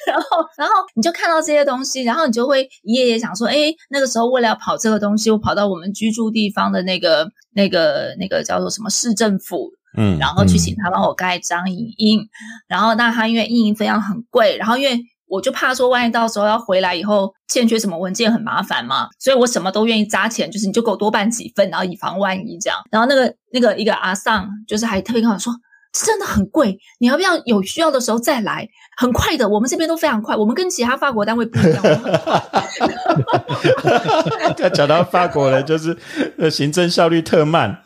[0.06, 3.54] 然后，然后你就看到这些东西，然后你就会一页页想说，哎，
[3.90, 12.20] 那个时候为了要跑这个东西，我跑到我们居住地方的那个、那个、那个叫做什么市政府，嗯，然后去请他帮我盖章影印。
[12.68, 14.98] 然后，那他因为印印非常很贵，然后因为
[15.30, 22.78] 我就怕说，万一到时候要回来以后欠缺什么文件很麻烦嘛，所以我什么都愿意扎钱，就是你就给我多办几份，然后以防万一这样。
[22.90, 25.52] 然后那个那个一个阿桑就是还特别跟我说。
[25.92, 28.68] 真的很贵，你要不要有需要的时候再来？
[28.96, 31.82] 很快的，我们这边都非常快，我们跟其他法国单位不一样。
[34.58, 35.98] 要讲到法国人，就是
[36.38, 37.82] 呃行政效率特慢，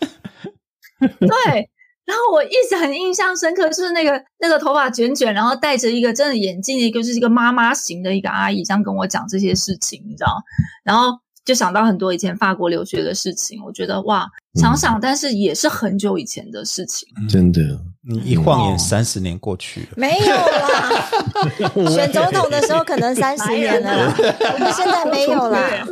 [1.01, 1.71] 对，
[2.07, 10.43] 然后我一直很印象深刻，就是那个那个头发卷卷，然后戴着一个真的眼镜的一个，就是一个妈妈型的一个阿姨，这样跟我讲这些事情，你知道？
[10.83, 14.29] 然后就想到很多以前法国留学的事情，我觉得哇，
[14.61, 17.09] 想想，但是也是很久以前的事情。
[17.29, 17.61] 真的，
[18.07, 24.15] 你一晃哦眼三十年过去了，没有啦， 选总统的时候可能三十年了啦，
[24.53, 25.87] 我们现在没有啦。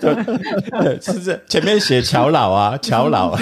[0.00, 1.40] 对，是不是？
[1.48, 3.36] 前面写乔老啊， 乔老，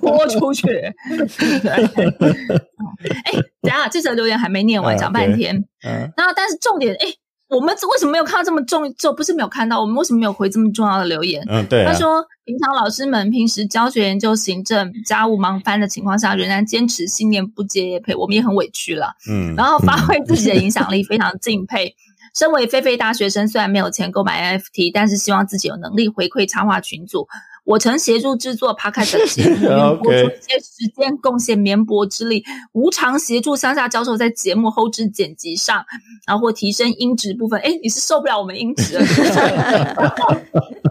[0.00, 0.66] 豁出去。
[1.62, 5.54] 对，哎，等一下这则留言还没念完，嗯讲半天。
[5.86, 7.06] 嗯，那但是重点，哎，
[7.52, 8.92] 我们为什么没有看到这么重？
[8.96, 11.44] 就不是没有看到，我们为什么没有回这么重要的留言？
[11.50, 19.12] 嗯，对啊，他说，平常老师们平时教学、研究、行政、家务忙翻的情况下，仍然坚持信念不接也配，我们也很委屈了。
[19.28, 21.94] 嗯，然后发挥自己的影响力，非常敬佩。
[22.34, 27.28] 身为菲菲大学生，虽然没有钱购买 NFT，但是希望自己有能力回馈插画群组。
[27.64, 29.68] 我曾协助制作 Podcast 的节目，并
[30.02, 35.84] 播出一些时间，贡献绵薄之力，无偿协助乡下教授在节目后置剪辑上，
[36.26, 37.60] 然后或提升音质部分。
[37.60, 39.04] 哎，你是受不了我们音质了，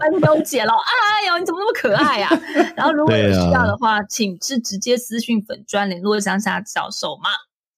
[0.00, 0.72] 分都 解了。
[0.72, 2.40] 哎呦，你怎么那么可爱呀、啊？
[2.74, 7.30] 然后如果有需要的话，请是直接私讯粉专联络乡下教授嘛。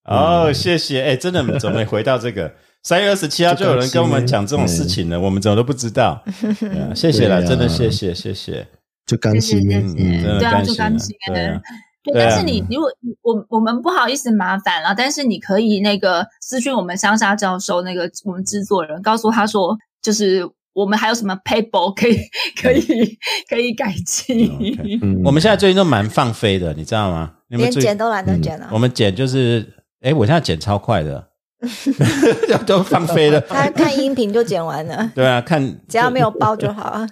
[0.04, 1.02] 哦，谢谢。
[1.02, 2.54] 哎，真的怎么没回到这个？
[2.84, 6.22] 三月二十七号就有人跟我们讲这种事情了，我们怎么都不知道。
[6.94, 8.68] 谢谢了，真的谢谢谢谢。
[9.06, 11.14] 就甘心，嗯，对啊，就甘心。
[12.04, 12.90] 对，但是你如果
[13.22, 22.18] 我我们不好意思麻烦了，但是你可以那个私讯我们乡下教授那个我们制作人，告诉他说，就是我们还有什么 paper 可以
[22.60, 24.76] 可以可以改进。
[25.24, 27.32] 我们现在最近都蛮放飞的，你知道吗？
[27.48, 28.68] 连剪都懒得剪了。
[28.72, 29.66] 我们剪就是，
[30.00, 31.28] 哎，我现在剪超快的。
[32.66, 35.10] 都放飞了，他看音频就剪完了。
[35.14, 37.06] 对啊，看只要没有包就好了。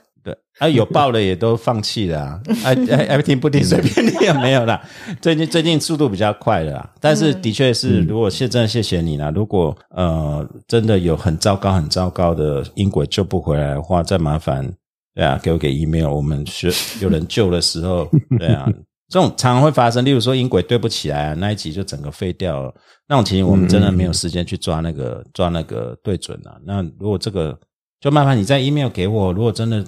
[0.58, 4.80] 对啊，有爆的也都放弃了啊，爱爱爱听不听随便你也没有啦。
[5.20, 14.72] 最近最近速度比较快了啦，但是的确是，如果现在谢谢你啦，如果呃真的有很糟糕很糟糕的音轨救不回来的话，再麻烦
[15.14, 18.68] 对啊，给我给 email，我们学有人救的时候， 对啊。
[19.08, 22.74] 这种常常会发生，例如说音轨对不起来啊，那一集就整个废掉了。
[23.06, 26.56] 那种情形我们真的没有时间去抓那个、嗯、抓那个对准啊。
[26.64, 27.54] 那如果这个，
[28.00, 29.30] 就麻烦你在 email 给我。
[29.30, 29.84] 如果真的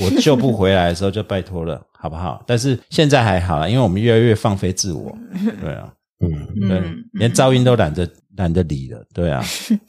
[0.00, 2.42] 我救不回来的时候，就拜托了，好不好？
[2.46, 5.16] 但是现在还好啦，因为我们越来越放飞自我。
[5.60, 6.82] 对啊，嗯，对，
[7.12, 9.04] 连噪音都懒得懒得理了。
[9.12, 9.42] 对啊，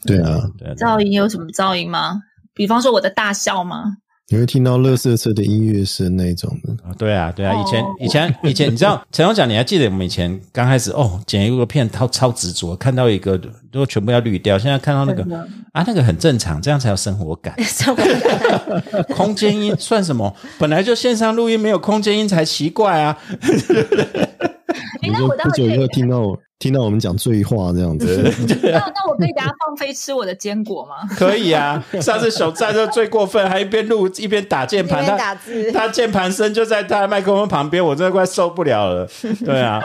[0.06, 0.74] 对啊，对。
[0.74, 2.20] 噪音有什么噪音吗？
[2.54, 3.96] 比方说我的大笑吗？
[4.32, 13.36] 你会听到乐色车的音乐声那种的，对啊，对啊，以前、以前、以前，你知道 陈勇讲，你还记得我们以前刚开始哦，剪一个片超超执着，看到一个
[13.72, 15.24] 都全部要滤掉，现在看到那个
[15.72, 17.60] 啊，那个很正常，这样才有生活感。
[17.64, 20.32] 生活感，空间音算什么？
[20.60, 23.18] 本来就线上录音没有空间音才奇怪啊！
[25.02, 26.20] 你说不久以后听到
[26.60, 28.06] 听到我们讲醉话这样子。
[28.62, 30.96] 那那我可以大家放飞吃我的坚果吗？
[31.16, 39.08] 可以啊，上次熊战就最过分，还一边录一边打键盘，他打字 他键盘声就在他的麦克风旁边，我真的快受不了了。
[39.42, 39.82] 对啊，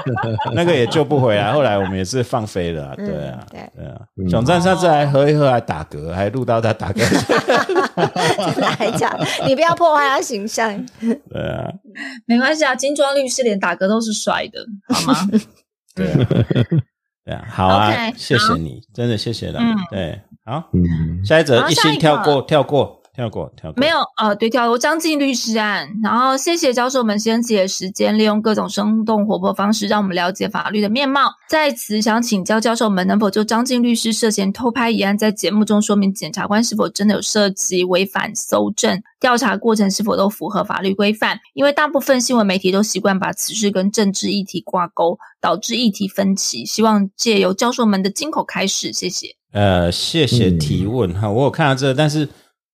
[0.54, 3.96] 那个也救不回来，后来我们也是放飞了啊，对啊，对对啊。
[4.30, 7.00] 熊战上次还喝一喝，还打嗝，还录到他打嗝，
[8.52, 9.26] 真的还假的？
[9.48, 10.86] 你不要破坏他形象。
[11.00, 11.72] 对啊，
[12.26, 14.60] 没关系啊，金装律师连打嗝都是帅的，
[14.94, 15.30] 好吗？
[15.96, 16.12] 对。
[16.12, 16.28] 啊，
[17.26, 19.60] 对啊，好啊谢谢你，真的谢谢了。
[19.60, 19.76] 嗯。
[19.90, 25.90] 对，好，嗯，下一则一心跳过，跳过，跳过，跳过，没有，呃，对，跳过张晋律师案。
[26.04, 31.32] 然后谢谢教授们牺牲自己的时间，利用各种生动活泼方式，让我们了解法律的面貌。
[31.48, 41.40] 在此，想请教教授们，能否就张晋律师涉嫌偷拍一案，在节目中说明检察官是否真的有涉及违反搜证调查过程是否都符合法律规范？
[41.54, 46.66] 因为大部分新闻媒体都习惯把此事跟政治议题挂钩，导致议题分歧。
[46.66, 49.28] 希望借由教授们的金口开始，谢谢。
[49.54, 52.28] 呃，谢谢嗯提问哈，我有看到这个，但是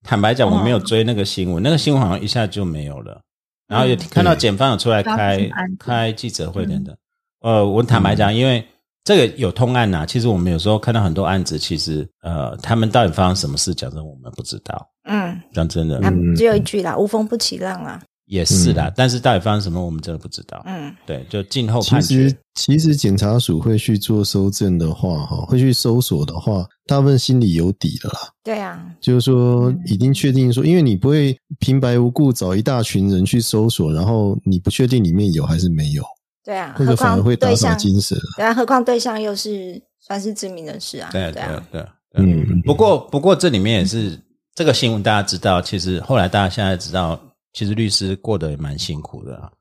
[0.03, 3.21] 坦白讲，我没有哦追那个新闻，那个新闻好像一下就没有了。
[3.67, 5.49] 然后也嗯看到检方有出来开
[5.79, 6.95] 开记者会等等。
[7.39, 8.63] 呃，我坦白讲，因为
[9.03, 14.87] 这个有通案呐、其实我们有时候看到很多案子，其实呃，他们到底发生什么事，讲真，我们不知道。
[15.03, 15.99] 嗯，讲真的，
[16.35, 18.01] 只有一句啦，无风不起浪啦。
[18.32, 20.63] 也是啦，但是到底发生什么，我们真的不知道。
[20.65, 22.38] 嗯对，就静候其判决实。
[22.55, 28.19] 其实检察署会去做搜证的话，哈，会去搜索的话，大部分心里有底的啦。
[28.41, 36.01] 对啊，就是说，已经确定说，因为你不会平白无故找一大群人去搜索，然后你不确定里面有还是没有，
[36.45, 38.15] 对啊，那个何况反而会打对象，草惊蛇。
[38.38, 42.61] 对啊，何况对象又是算是知名人士啊，对对啊，对，啊嗯。
[42.61, 44.17] 不过不过这里面也是
[44.55, 47.19] 这个新闻，大家知道，其实后来大家现在知道，
[47.53, 49.51] 其实律师过得也蛮辛苦的啊。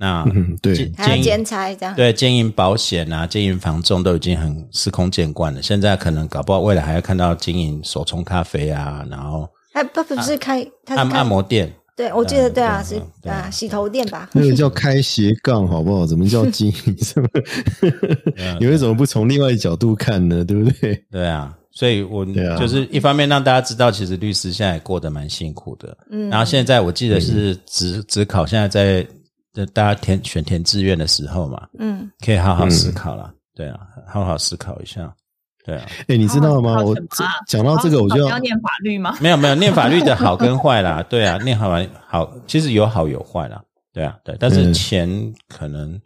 [0.00, 5.60] 那嗯，对建，还要建兼差这样，对经营保险啊，经营房仲都已经很司空见惯了。
[5.60, 11.74] 现在可能搞不好未来还要看到经营手冲咖啡啊，然后他，不不是开，他是开按按，摩店。
[11.98, 12.94] 对我记得嗯对啊，是
[13.28, 16.06] 啊，洗头店吧， 那个叫开斜杠，好不好？
[16.06, 16.96] 怎么叫经营？
[17.02, 17.28] 什么？
[18.60, 20.44] 你为什么不从另外一角度看呢？
[20.46, 20.94] 对不对？
[21.10, 25.96] 对啊，所以我就是一方面让大家知道，其实律师现在也过得蛮辛苦的。
[26.10, 29.04] 嗯，然后现在我记得是职职考，现在在
[29.52, 33.32] 在大家填选填志愿的时候嘛，嗯，可以好好思考了。
[33.56, 35.12] 对啊，好好思考一下。
[35.68, 36.82] 对啊，哎，你知道吗？
[36.82, 36.96] 我
[37.46, 39.14] 讲到这个，我就要要念法律吗？
[39.20, 43.60] 没有没有，念法律的好跟 坏啦，对啊，念好完好，其实有好有坏啦，
[43.92, 44.72] 对啊，对，但是嗯。
[44.72, 46.00] 钱可能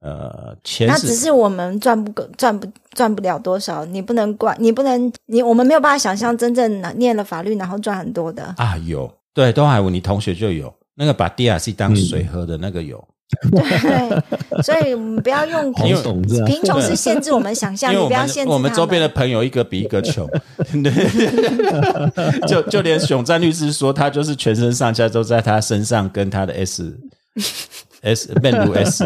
[0.00, 12.98] 呃钱那只是我们赚不够赚不赚不了多少，你不能怪，你不能你我们没有办法想象真正拿念了法律然后赚很多的，啊有，对，东海武你同学就有那个把 DRC 当水喝的那个有，
[13.50, 16.44] 对，所以我们不要用好因为懂这样。
[16.46, 18.72] 贫穷是限制我们想象，因为我你不要限制们我们。
[18.72, 20.26] 周边的朋友一个比一个穷，
[20.82, 20.92] 对，
[22.48, 26.96] 就就连熊战律师说他就是全身上下都在他身上跟他的 S
[28.02, 29.04] S 面如 S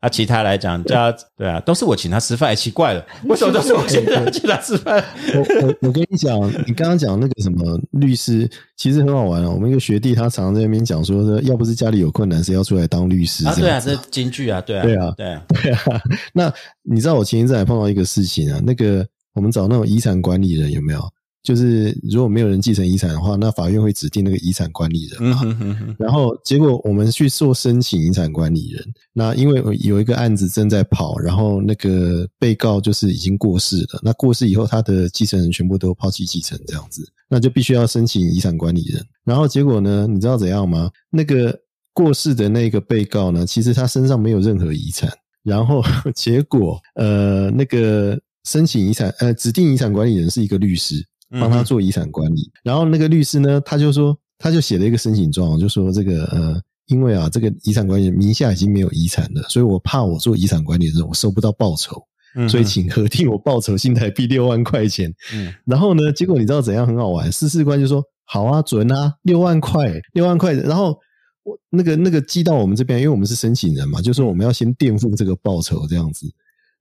[0.00, 5.02] 啊，其他来讲叫他 对啊，都是我请他吃饭，也奇怪了，为什么都是我请他请他吃饭？
[5.34, 9.52] 我我我跟你讲，你刚刚讲那个什么律师，其实很好玩哦。
[9.54, 13.46] 我们一个学弟，他常常在那边讲说，说要不是家里有困难，谁要出来当律师？
[13.46, 21.00] 啊，对啊，这京剧啊，对啊，对啊对啊，对啊，那你知道我前一阵还碰到一个事情啊，那个我们找那种遗产管理人有没有？
[21.44, 25.36] 就是如果没有人继承遗产的话，那法院会指定那个遗产管理人嗯嘛。
[25.36, 28.82] 哼哼哼，然后结果我们去做申请遗产管理人，
[29.12, 39.06] 那因为有一个案子正在跑，然后那个被告就是已经过世了，那过世以后他的继承人全部都抛弃继承这样子，那就必须要申请遗产管理人。
[39.22, 40.90] 然后结果呢，你知道怎样吗？
[41.10, 41.54] 那个
[41.92, 45.82] 过世的那个被告呢，其实他身上没有任何遗产，然后
[46.14, 51.04] 结果呃那个申请遗产呃指定遗产管理人是一个律师，
[51.40, 52.50] 帮他做遗产管理。
[52.62, 62.02] 然后那个律师呢，他就说，他就写了一个申请状，就说这个呃，因为啊，这个遗产管理名下已经没有遗产了，所以我怕我做遗产管理的时候，我收不到报酬，
[62.36, 65.12] 嗯所以请核定我报酬新台币六万块钱。
[65.32, 67.30] 嗯然后呢，结果你知道怎样很好玩？
[67.30, 70.52] 司事官就说好啊，准啊，六万块，六万块。
[70.52, 70.98] 然后
[71.42, 76.26] 我那个那个寄到我们这边，因为我们是申请人嘛，就说我们要先垫付这个报酬这样子。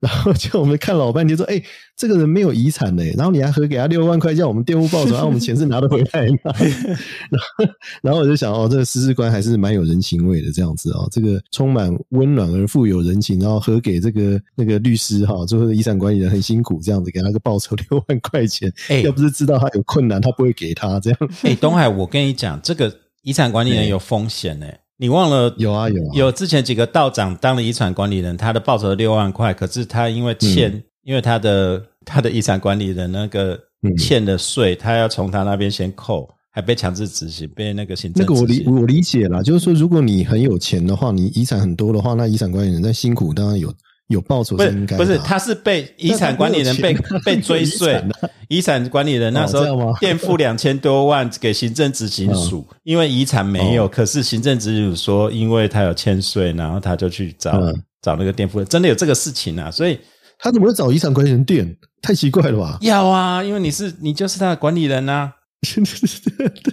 [0.04, 1.64] 然后就我们看老半天说，哎、
[1.96, 6.52] 这个人没有遗产嘞，然后你还核给他六万块，叫我们垫付报酬，啊，我们钱是拿得回来吗？
[7.32, 7.66] 然后，
[8.02, 21.20] 然后我就想，哦，这个司事官还是蛮有人情味的，这样子哦，这个充满温暖而富有人情，然后核给这个那个律师哈，最后的遗产管理人很辛苦，这样子给他个报酬六万块钱，哎要不是知道他有困难，他不会给他这样。
[21.44, 24.68] 哎，东海，我跟你讲，这个遗产管理人有风险呢、
[24.98, 26.10] 你忘了有啊有啊。
[26.14, 30.84] 有之前几个道长当了遗产管理人，他的报酬六万块，可是他因为欠，嗯。
[31.04, 33.98] 因为他的他的遗产管理人那个嗯。
[33.98, 43.74] 欠的税，他要从他那边先扣，还被强制执行，被那个行政那个我理我理解啦，就是说，如果你很有钱的话，你遗产很多的话，那遗产管理人在辛苦，当然有
[44.14, 45.06] 有报酬不是应该的啊。
[45.06, 46.96] 不是，他是被遗产管理人被
[47.26, 48.02] 被追税
[48.48, 53.88] 遗产管理人那时候 垫付两千多万给行政执行署，因为遗产没有，哦。
[53.92, 57.74] 可是行政执行署说，因为他有欠税，然后他就去找嗯。
[58.02, 59.98] 找那个垫付人，真的有这个事情啊，所以
[60.38, 61.74] 他怎么会找遗产管理人垫？
[62.02, 62.78] 太奇怪了吧？
[62.82, 65.32] 要啊，因为你是你就是他的管理人呐、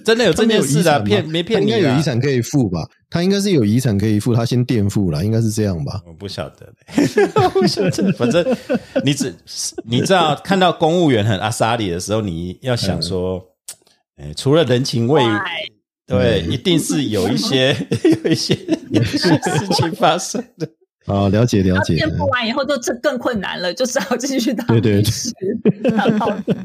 [0.04, 1.76] 真的有这件事的、骗没骗你啊。
[1.78, 2.02] 应该有遗啊？
[2.02, 2.80] 产可以付吧？
[3.10, 6.00] 他应该是有遗产可以付，他先垫付了，应该是这样吧？
[6.06, 6.72] 我不晓得
[7.52, 8.56] 不晓得， 反正
[9.04, 9.34] 你只
[9.84, 13.44] 你知道看到公务员很阿萨里的时候，你要想说，
[14.16, 15.22] 哎、除了人情味，
[16.06, 17.76] 对，嗯一定是有一些
[18.24, 18.56] 有一些
[18.90, 20.68] 有一些事情发生的。
[21.06, 21.96] 啊，了解了解。
[21.96, 25.30] 然后垫付完以后，就这更困难了，就只好继续当对对律师。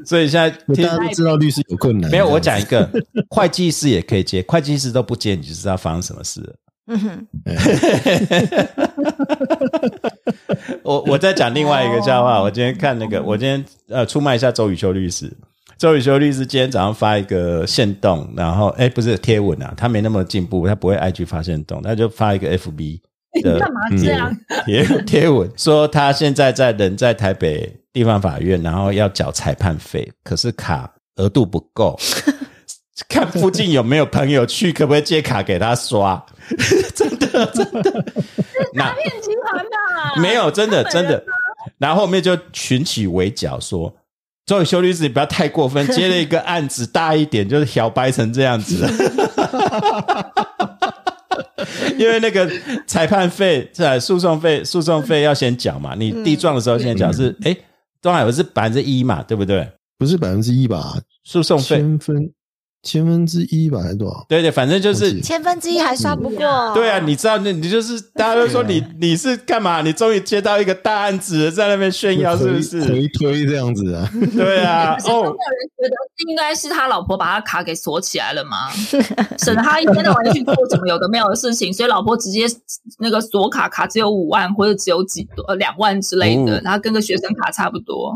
[0.05, 2.89] 所以现在大家都知道律师有困难，没有，我讲一个，
[3.29, 6.55] 会计师也可以接，会计师都不接，你就知道发生什么事了。
[6.87, 7.27] 嗯哼，
[10.83, 12.39] 我我再讲另外一个笑话。
[12.39, 15.35] 我今天看那个，我今天呃出卖一下周宇修律师。
[15.79, 22.99] 周宇修律师今天早上发一个线动，然后哎不是贴文啊，他没那么进步，他不会 IG 发线动，他就发一个 FB
[23.43, 24.35] 的干嘛这样？
[24.65, 31.97] 贴贴文，说他现在在人在台北地方法院，然后要缴裁判费，可是卡额度不够。
[33.09, 36.25] 看附近有没有朋友去，可不可以借卡给他刷？
[36.95, 40.21] 真的真的，是诈骗集团的？
[40.21, 41.21] 没有，真的真的。
[41.77, 43.93] 然后后面就群起围剿说
[44.47, 48.87] ：“周宇修律师，你不要太过分，接了一个案子大一点，就是小白成这样子。”
[51.97, 52.49] 因为那个
[52.87, 57.55] 裁判费、在诉讼费、诉讼费要先缴嘛，你地状的时候先缴是，哎，
[58.01, 59.69] 多少是百分之一嘛，对不对？
[59.97, 60.97] 不是百分之一吧？
[61.23, 62.31] 诉讼费，千分
[62.85, 64.25] 千分之一吧，还是多少？
[64.29, 66.73] 对对，反正就是千分之一还刷不过。
[66.73, 69.81] 对啊，你知道，那你就是大家都说你你是干嘛？
[69.81, 72.79] 你终于接到一个大案子，在那边炫耀，是不是？
[72.85, 74.09] 回推这样子啊？
[74.35, 75.95] 对啊可，是都没有哦，人觉得
[76.29, 78.69] 应该是他老婆把他卡给锁起来了吗？
[79.39, 82.45] 省得他一天到晚去做什么有的没有的事情，所以老婆直接
[82.99, 88.13] 那个锁卡卡只有五万或者只有几呃两万之类的，哦然后跟个学生卡差不多，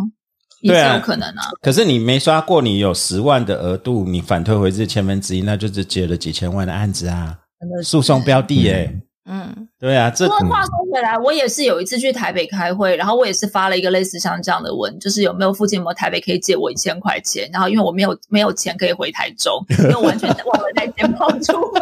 [0.61, 1.49] 也是对啊有可能啊。
[1.61, 7.37] 可是你没刷过，你有十万的额度，你反退回这千分之一，那就是接了几千万的案子啊，
[7.83, 17.49] 诉讼标的耶、嗯，对啊，这不过话说回来，我也是有一次去台北开会，然后我也是发了一个类似像这样的文，就是有没有附近有没有台北可以借我一千块钱？
[17.53, 21.81] 然后因为我没有没有钱可以回台中，因为我完全忘了带钱包出门，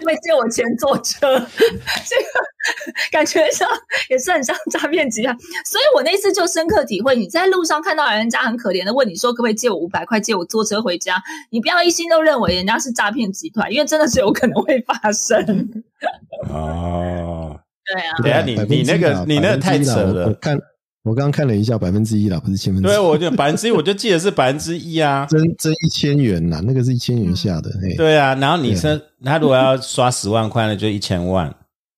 [0.00, 2.28] 因为借我钱坐车，这个
[3.10, 3.66] 感觉上
[4.10, 5.34] 也是很像诈骗集团。
[5.64, 11.16] 所以我那次就深刻体会，你在路上看到人家很可怜的问你说可不可以借我五百块，借我坐车回家，
[11.48, 15.82] 你不要一心都认为人家是诈骗集团，因为真的是有可能会发生。
[16.48, 17.29] 哦，
[17.92, 20.58] 对啊，等一下你你那个你那个太扯了我我看
[21.02, 22.92] 我刚刚看了一下，百分之一啦，不是千分之一。
[22.92, 25.26] 对，我就百分之一，我就记得是百分之一啊。
[25.30, 27.70] 真真一千元呐，那个是一千元下的。
[27.82, 31.50] 嘿，对啊，然后你是他如果要刷十万块，呢就一千万；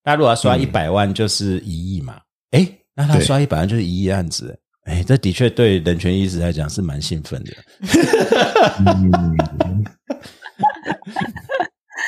[0.05, 2.15] 他如果要刷一百万，就是一亿嘛。
[2.53, 2.65] 哎，
[2.95, 4.57] 那他刷一百万就是一亿案子。
[4.85, 7.53] 哎，这的确对人权意识来讲是蛮兴奋的。
[8.87, 9.35] 嗯，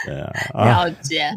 [0.05, 1.31] 对啊，啊了解。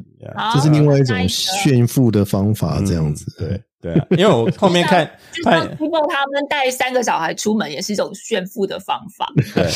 [0.53, 3.25] 这是另外一种炫富的方法，这样子。
[3.39, 9.31] 嗯对对啊，因为我后面看 就像看 Google 他们带三个小孩出门，也是一种炫富的方法。
[9.53, 9.69] 对，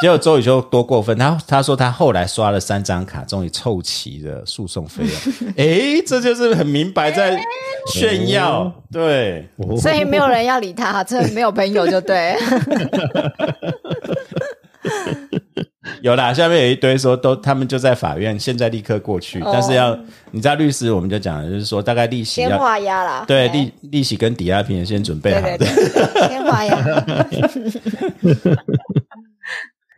[0.00, 5.12] 结果周宇修多过分，他他说他后来刷了三张卡，终于凑齐了诉讼费用。
[5.58, 7.36] 哎，这就是很明白在
[7.92, 9.48] 炫耀，对。
[9.56, 12.36] 哦所以没有人要理他，这没有朋友就对。
[16.02, 19.50] 有啦，下面有一堆说都他们就在法院，现在立刻过去，哦。
[19.52, 19.96] 但是要
[20.32, 23.52] 你知道律师我们就讲了，就是说大概利息先要画押啦，对哎。
[23.52, 25.46] 利利息跟抵押品先准备对好。
[25.48, 25.58] 的。
[25.58, 25.74] 对对，
[26.12, 26.18] 对。
[26.28, 26.76] 先画押。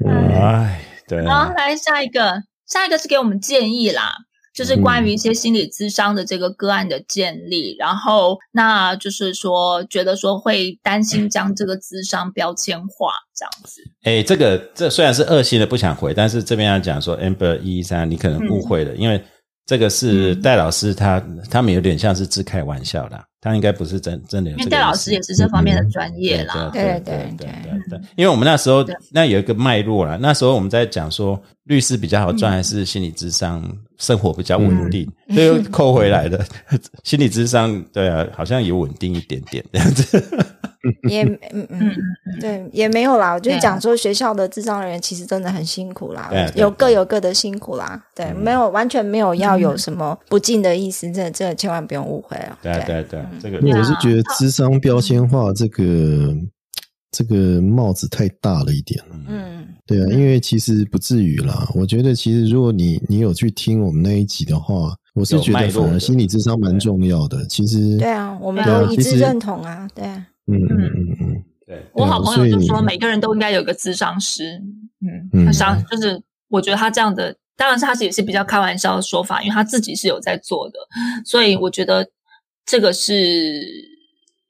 [0.06, 1.46] 哎，对啊。
[1.46, 4.12] 好，，来下一个，下一个是给我们建议啦，
[4.52, 13.82] 就是关于一些心理咨商的这个个案的建立，然后那就是说，觉得说会担心将这个咨商标签化这样子。
[14.02, 19.22] 哎，这个这虽然是恶性的不想回，但是这边要讲说 Amber 一一三，你可能误会了，因为
[19.66, 23.24] 这个是戴老师他他们有点像是自开玩笑啦。
[23.40, 26.70] 他应该不是真真的有因为戴老师也是这方面的专业啦。
[26.72, 33.62] 对对对对对对，因为我们那时候那有一个脉络啦，那时候我们在讲说律师比较好赚还是心理智商
[33.96, 36.44] 生活比较稳定，所以又扣回来的
[37.02, 40.38] 心理智商对啊，好像也稳定一点点这样子。
[41.08, 41.22] 也
[41.52, 41.94] 嗯嗯，
[42.40, 43.34] 对，也没有啦。
[43.34, 48.02] 我就讲说，学校的智障人员其实真的很辛苦啦有各有各的辛苦啦。
[48.14, 52.58] 对，没有完全没有要有什么不敬的意思，这这千万不用误会啊。
[52.62, 56.34] 对啊对啊对啊，这个我是觉得啊智商标签化这个
[57.10, 59.02] 这个帽子太大了一点。
[59.28, 61.68] 嗯，对啊，因为其实不至于啦。
[61.74, 67.44] 我觉得其实如果你你有去听我们那一集的话，我是觉得反而心理智商蛮重要的。
[67.46, 69.88] 其实对啊，我们都一致认同啊。
[69.92, 74.60] 对啊，嗯嗯嗯嗯，对我好朋友就说，每个人都应该有个智商师。
[75.00, 80.78] 嗯，嗯他想就是，我觉得他这样的，当然是他也是比较开玩笑的说法，因为他自己是有在做的，
[81.24, 82.06] 所以我觉得
[82.66, 83.66] 这个是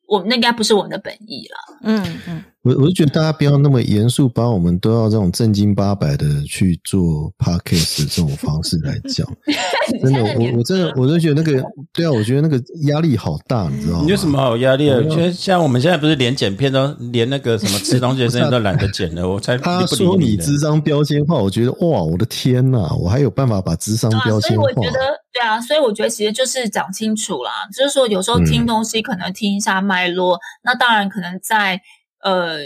[0.09, 1.79] 我们那应该不是我们的本意啦。
[1.83, 9.27] 嗯嗯，我我就觉得大家不要那么严肃，把我们都要这种正经八百的去做 podcast 这种方式来讲。
[10.03, 14.03] 真的，我我真的我就觉得那个，对啊，我觉得那个压力好大，你知道吗？
[14.05, 15.03] 你有什么好压力的？
[15.09, 24.65] 觉得像我们现在不是连剪片都连那个什么吃东西的声音都懒得剪了，我才他说你的智商标签化，我觉得哇，我的天呐，我还有办法把智商对啊，所以标签化？
[24.65, 24.99] 我觉得，
[25.33, 31.81] 对啊，所以我觉得其实就是讲清楚啦，就是说有时候听东西可能听一下脉络，那当然可能在
[32.23, 32.59] 呃，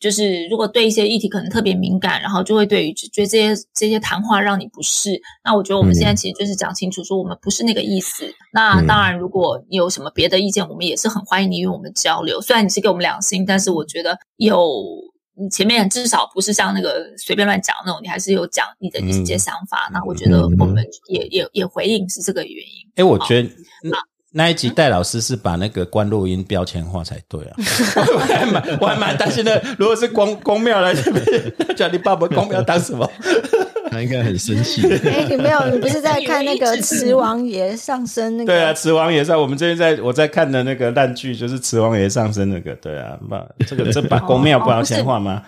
[0.00, 8.32] 就是如果对一些议题可能特别敏感，然后就会对于觉得这些这些谈话让你不适，那我觉得我们现在其实就是讲清楚，说我们不是那个意思。
[8.52, 12.40] 那当然，如果你有什么别的意见，我们也是很欢迎你与我们交流。
[12.40, 14.84] 虽然你是给我们两星，但是我觉得有。
[15.40, 19.88] 你前面至少不是像那个随便乱讲那种，你还是有讲你的一些想法。
[19.92, 22.90] 那我觉得我们也也也回应是这个原因。
[22.96, 23.48] 哎，我觉得
[23.84, 23.96] 那
[24.32, 27.56] 那一集戴老师是把那个关录音标签化才对啊，
[28.14, 29.62] 我还蛮我还蛮担心的。
[29.78, 33.08] 如果是公公庙来这边，叫你爸爸公庙当什么？
[33.90, 34.82] 他应该很生气。
[35.06, 38.52] 哎，你没有，你不是在看那个慈王爷上身那个？
[38.52, 45.42] 对啊，慈王爷上，我们最近在我在看的那个烂剧就是慈王爷上身那个，对啊，把这个 这把公庙标签化吗？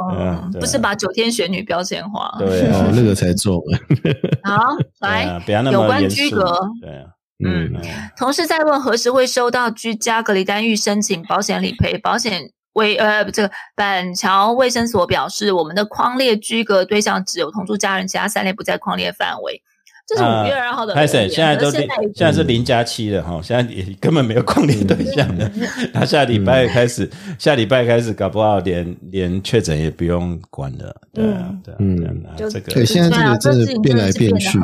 [0.00, 2.34] 哦不是把九天玄女标签化。
[2.38, 4.56] 对啊哦，，那个才重啊。
[4.56, 6.42] 好，来啊，不要那有关么严肃居格。
[6.80, 7.04] 对啊，
[7.44, 7.80] 嗯嗯，
[8.16, 19.62] 同事在问何时会收到居家隔离单欲申请保险理赔，保险卫呃这个板桥卫生所表示，我们的框列居隔对象只有同住家人，其他三类不在框列范围。
[20.04, 25.48] 这是五月二号的现在都是现在现在是零加七了哈，现在也根本没有框列对象了。
[25.94, 30.94] 然后下礼拜开始，下礼拜开始搞不好连连确诊也不用管了。
[31.14, 34.58] 对啊，对啊，嗯对啊就这个对，现在这个真的变来变去。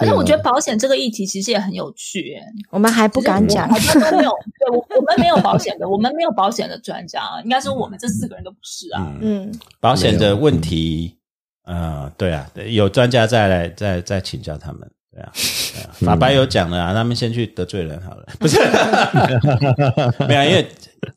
[0.00, 3.78] 而且我觉得保险这个议题其实也很有趣，耶，我们还不敢讲好。
[3.78, 9.12] 像都没有， 对我我们没有保险的，我们没有保险的专家，应该说我们这四个人都不是啊。
[9.20, 11.16] 嗯，嗯，保险的问题，
[11.64, 14.80] 呃，对啊，对有专家再来再再请教他们。
[15.12, 18.58] 对啊，对啊， 法白有讲了啊，他们先去得罪人好了， 不是？
[20.26, 20.66] 没有，因为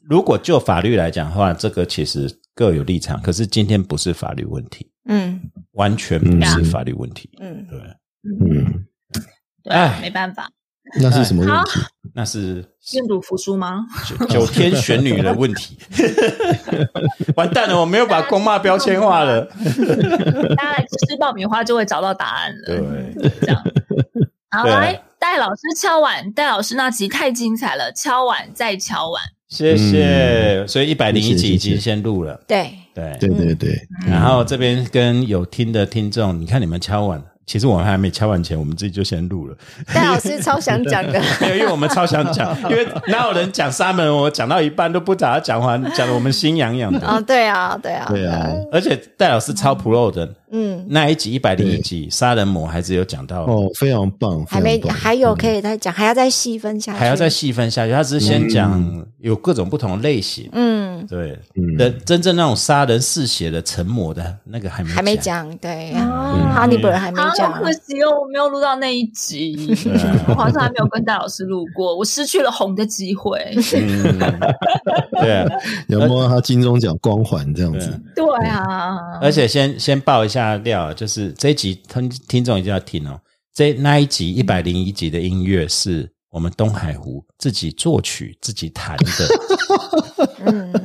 [0.02, 3.22] 如果就法律来讲的话，这个其实各有立场。
[3.22, 5.40] 可是今天不是法律问题，嗯
[5.74, 7.30] 完全不是法律问题。
[7.40, 7.80] 嗯，对，
[8.24, 8.86] 嗯，
[9.70, 10.50] 哎，没办法，
[11.00, 11.80] 那是什么问题？
[12.16, 12.64] 那是
[12.94, 13.86] 愿赌服输吗？
[14.06, 15.78] 九九天玄女的问题。
[17.36, 19.46] 完蛋了，我没有把公骂标签化了。
[20.56, 22.66] 大家来吃爆米花就会找到答案了。
[22.66, 23.64] 对，这样。
[24.52, 29.22] 好，对啊来，戴老师敲碗，戴老师那集太精彩了，敲碗再敲碗。
[29.48, 30.66] 谢谢。
[30.68, 39.56] 所以一百零一集已经先录了，对，对对对对，然后这边跟有听的听众，你看你们敲完，其实我们还没敲完前，我们自己就先录了。
[39.94, 41.22] 戴老师超想讲的。
[41.42, 47.06] 没有，因为我们超想讲， 因为哪有人讲沙门，我讲到一半都不打讲完，讲的我们心痒痒的。
[47.08, 57.92] 哦，对啊，对啊，对啊，而且戴老师超 pro 的，嗯，那一集一百零一集杀人魔还是有讲到，哦，非常棒，还没还有可以再讲，还要再细分下去，还要再细分下去。
[57.92, 61.40] 他只是先讲有各种不同类型，嗯，对。
[61.56, 61.76] 嗯。
[61.76, 65.50] 的，真正那种杀人嗜血的成魔的那个还没还没讲。
[65.58, 66.54] 对，嗯。
[66.54, 70.26] 哈尼伯尔还没好讲，可惜哦，我没有录到那一集，啊。
[70.28, 73.40] 我好像还没有跟戴老师录过，我失去了红的机会。
[73.76, 74.20] 嗯，
[75.20, 75.48] 对啊，
[75.88, 77.90] 有没有他金钟奖光环这样子？
[78.16, 78.24] 对。
[78.44, 83.20] 啊，而且先先报一下料，就是这一集听听众一定要听哦。
[83.54, 89.28] 这那一集一百零一集的音乐是我们东海湖自己作曲、自己弹的，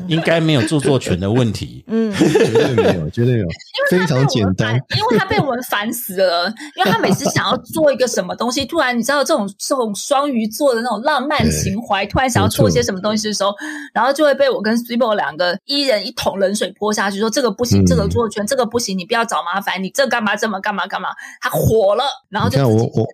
[0.07, 1.85] 应该没有著作权的问题。
[1.89, 3.49] 嗯，绝对没有，绝对没有，
[3.91, 4.75] 非常简单。
[4.97, 13.53] 因为他被我们烦死了，因为他每次想要做一个什么东西，突然你知道这种这种双鱼座的那种浪漫情怀，突然想要做些什么东西的时候，
[13.93, 17.89] 然后就会被我跟 s i b o 两个一人一桶冷水泼下去，说这个不行，嗯。
[17.89, 21.09] 这个著作权，这个不行，你不要找麻烦，你这干嘛这么干嘛干嘛，
[21.41, 23.07] 他火了，然后就自己看我我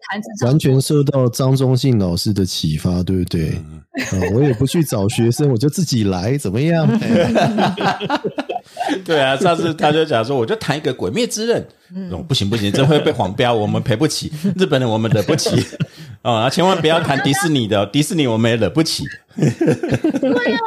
[0.47, 3.62] 完全受到张忠信老师的启发，对不对？
[4.35, 6.87] 我也不去找学生，我就自己来，怎么样？
[9.05, 11.61] 对啊，上次他就讲说，我就谈一个《鬼灭之刃》，
[11.95, 15.65] 嗯，不行不行，这会被黄标，我们赔不起，日本人我们惹不起
[16.25, 19.05] 哦，啊千万不要谈 迪士尼的哦，迪士尼我们也惹不起。
[19.37, 20.59] 对啊，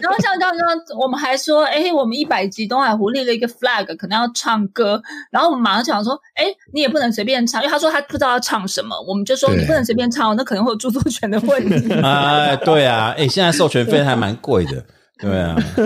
[0.00, 0.66] 然后像刚刚
[0.98, 11.92] 我们还说，哎，我们一百集东海湖立了一个 flag，可能要唱歌，然后我们马上想说，哎，你也不能随便唱，因为他说他不知道要唱什么，我们就说你不能随便唱，那可能会有著作权的问题。
[12.00, 14.82] 啊，对啊，哎，现在授权费还蛮贵的，
[15.20, 15.84] 对啊，对，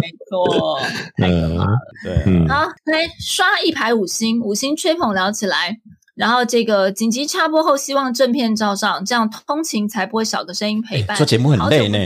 [0.00, 0.78] 没错。
[1.20, 1.58] 嗯，
[2.04, 5.76] 对好，来刷一排五星，五星吹捧聊起来。
[6.14, 11.16] 然后这个紧急插播后，希望正片照上，这样通勤才不会少个声音陪伴。
[11.16, 11.98] 做节目很累呢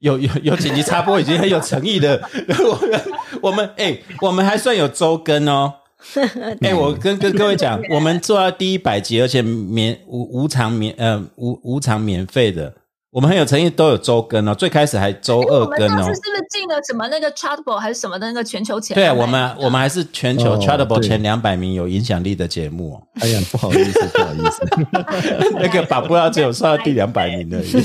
[0.00, 2.22] 有有有紧急插播已经很有诚意的，
[2.64, 3.02] 我们
[3.42, 5.74] 我们哎、我们还算有周更哦。
[6.62, 12.74] 哎、我跟跟各位讲， 我们做到第一百集，而且免无无偿免呃无无偿免费的，
[13.12, 14.54] 我们很有诚意，都有周更哦。
[14.54, 16.14] 最开始还周二我们更哦上次。
[16.14, 24.62] 是不是进了什么那个 Chartable 还是什么的那个全球前对啊，我们我们还是全球哦 Chartable 前两百名有影响力的节目、哦，哎呀，不好意思，不好意思，
[25.58, 27.72] 那个把布要只有上到第两百名而已。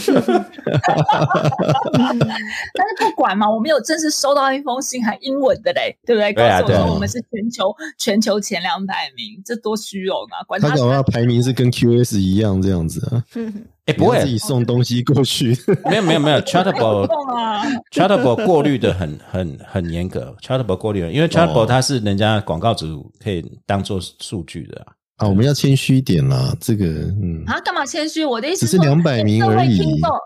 [2.76, 6.34] 但是不管嘛，我们有正式收到一封信，还英文的嘞，对不对？
[6.34, 10.46] 告诉我说我们是全球全球前两百名，这多虚荣啊！
[10.46, 13.24] 管他他搞不好排名是跟 QS 一样这样子啊，
[13.86, 15.56] 哎、不会自，己送东西过去。
[15.90, 17.62] 没有没有没有， Chartable 动啊
[17.92, 28.26] ！Chartable 过滤的很很很严格，Chartable 过滤，因为 Chartable 哦它是人家广告主可以当做数据的啊、啊，我们要谦虚一点啦，这个嗯，啊，干嘛谦虚？
[28.26, 29.80] 我的意思只是说200名而已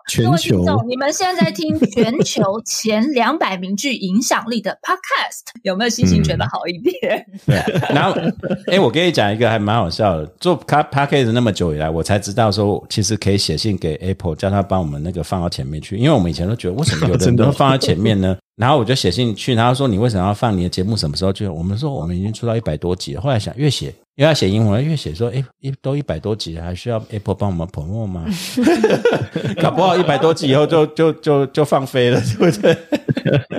[0.07, 7.23] 全球你们现在在听 全球前两百名具影响力的 Podcast，有没有心情觉得好一点？
[7.45, 7.63] 对，
[7.93, 8.19] 然后，
[8.65, 18.35] 哎、我跟你讲一个还蛮好笑的，做 podcast 那么久以来，我才知道说，其实可以写信给 Apple，叫他帮我们那个放到前面去，因为我们以前都觉得为什么有的人都放在前面呢？
[18.57, 20.97] 然后我就写信去，然后说你为什么要放你的节目？
[20.97, 21.47] 什么时候去？
[21.47, 23.21] 我们说我们已经出到一百多集了。
[23.21, 28.25] 后来想越写越要写英文，因为写说，哎，一都一百多集了，还需要 Apple 帮我们 promo 吗？
[29.63, 32.77] 搞不好一百多集以后就就就就放飞了， 对不对？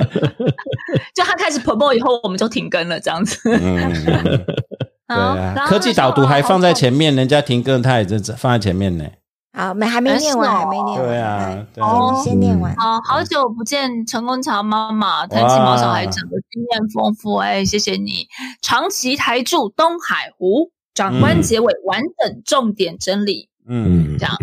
[1.17, 3.39] 就他开始 promo 以后，我们就停更了，这样子。
[3.45, 9.07] 嗯，对啊，科技导读还放在前面，人家停更，他也是放在前面呢。
[9.53, 12.74] 好，没还没念完，还没念完，对啊来对啊哦先念完。
[12.76, 18.26] 好好久不见，成功桥妈妈，谈起毛小孩整个经验丰富，哎，谢谢你。
[18.62, 23.48] 长期台驻东海湖，长官结尾完整重点整理。
[23.72, 24.36] 嗯这样，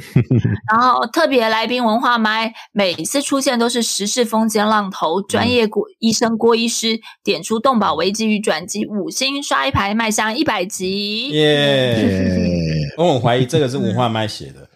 [0.71, 11.29] 然后特别来宾文化麦，每次出现都是时事风尖浪头，专业郭医生郭医师点出动保危机与转机，五星刷一排，迈向一百集。
[11.29, 12.85] 耶！
[12.95, 14.66] 哎 我很怀疑这个是文化麦写的，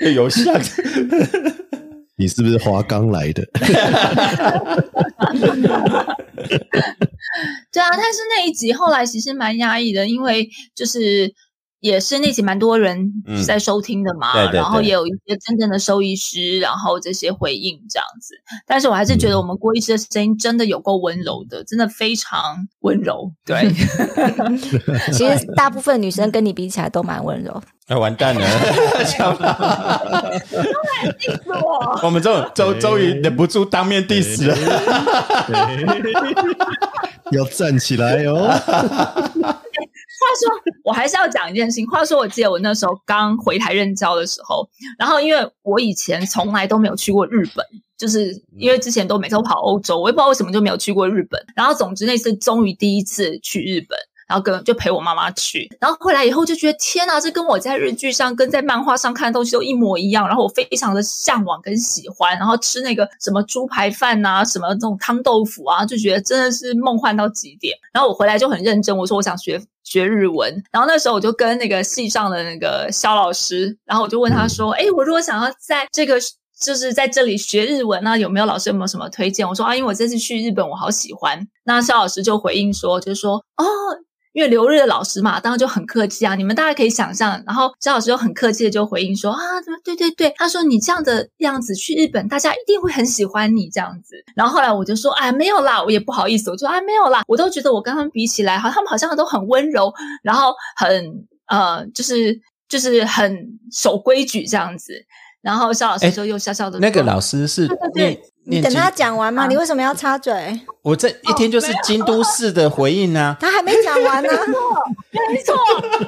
[0.14, 0.60] 有像。
[2.20, 3.46] 你是不是华刚来的？
[7.70, 11.32] 对啊，但是那一集后来其实蛮压抑的，因为就是
[11.80, 18.34] 也是那集蛮多人嗯在收听的嘛，对对对然后也有一些真正的兽医师，然后这些回应这样子。
[18.66, 23.30] 但是我还是觉得我们郭医师的声音真的有够温柔的，真的非常温柔。
[23.44, 23.70] 对，
[25.12, 27.62] 其实大部分女生跟你比起来都蛮温柔。
[27.86, 28.40] 哎，完蛋了！
[31.46, 34.54] 我 我们这种终终于忍不住当面 diss 了。
[37.32, 38.48] 要站起来哦！
[40.18, 40.50] 话说，
[40.88, 41.86] 我还是要讲一件事情。
[41.86, 44.66] 话说，我记得我那时候刚回台任教的时候，
[44.98, 47.62] 然后因为我以前从来都没有去过日本，
[47.98, 51.38] 就是因为之前都每次都跑欧洲，我也不知道为什么就没有去过日本。
[51.54, 53.98] 然后总之那次终于第一次去日本。
[54.28, 60.28] 然后跟就陪我妈妈去，然后回来以后就觉得天哪，这跟我在日剧上、跟在漫画上看的东西都一模一样。
[60.28, 67.74] 然后我非常的向往跟喜欢，然后吃那个什么猪排饭呐、什么这种汤豆腐啊，就觉得真的是梦幻到极点。
[67.92, 70.62] 然后我回来就很认真，我说我想学学日文。
[70.70, 76.18] 然后那时候我就跟那个系上的那个肖老师，然后我就问他说：“哎，我如果想要在这个。”
[76.60, 79.48] 就是在这里学日文那有没有老师有没有什么推荐？
[79.48, 81.38] 我说啊，因为我这次去日本，我好喜欢。
[81.62, 83.64] 那肖老师就回应说，就是说哦，
[84.38, 87.42] 因为留日的老师嘛，当然就很客气啊，你们大家可以想象。
[87.44, 89.40] 然后肖老师就很客气的就回应说啊，
[89.82, 94.14] 对对对，他说你这样的样子去日本，大家一定会很喜欢你这样子。
[94.36, 103.36] 然后后来我就说，哎，没有啦，我也不好意思，我就说哎，没有啦，我都觉得我跟他们比起来，好，他们好像都很温柔，然后很呃，就是就是很
[103.72, 104.92] 守规矩这样子。
[105.42, 108.16] 然后肖老师就又笑笑的，那个老师是念。
[108.50, 109.46] 你等他讲完嘛？
[109.46, 110.58] 你为什么要插嘴？
[110.82, 113.36] 我这一听就是京都市的回应啊。
[113.38, 114.30] 他还没讲完呢。
[114.30, 115.54] 没错，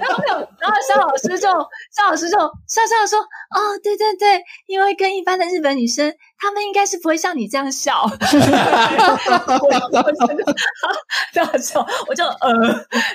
[0.01, 0.25] 然后
[0.59, 3.19] 然后肖老师就肖老师就笑笑说
[3.55, 6.11] ：“哦，对对对，因为跟一般的日本女生，
[6.41, 8.11] 她们应该是不会像你这样笑。”
[11.33, 12.51] 这样笑，我就呃，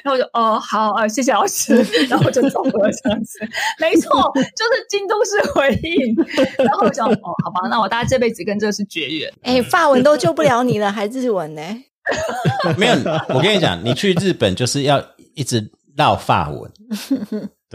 [0.04, 1.76] 然后我就哦好啊，谢谢老师，
[2.08, 3.40] 然后就走了这样子。
[3.80, 6.16] 没错，就是京都式回应。
[6.64, 9.34] 然后我就哦，好吧，那我大概这辈子跟这个是绝缘。
[9.42, 11.62] 哎，法文都救不了你了，还日文呢？
[12.78, 12.94] 没有，
[13.30, 15.04] 我跟你讲，你去日本就是要
[15.34, 16.72] 一直绕法文。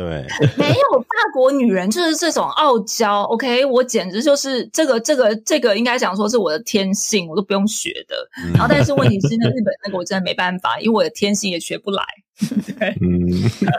[0.00, 0.26] 对，
[0.56, 3.22] 没有法国女人就是这种傲娇。
[3.24, 8.16] OK，我简直就是这个这个这个，应该讲说是我的天性，我都不用学的。
[8.54, 12.02] 然后，但是问题是，那日本那个我真的没办法，因为我的天性也学不来。
[12.78, 12.96] 对，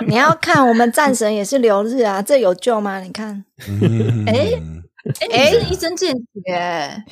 [0.05, 2.99] 你要看我们战神也是留日啊，这有救吗？
[2.99, 3.43] 你看，
[4.27, 4.61] 哎。
[5.31, 7.03] 哎，一针见血，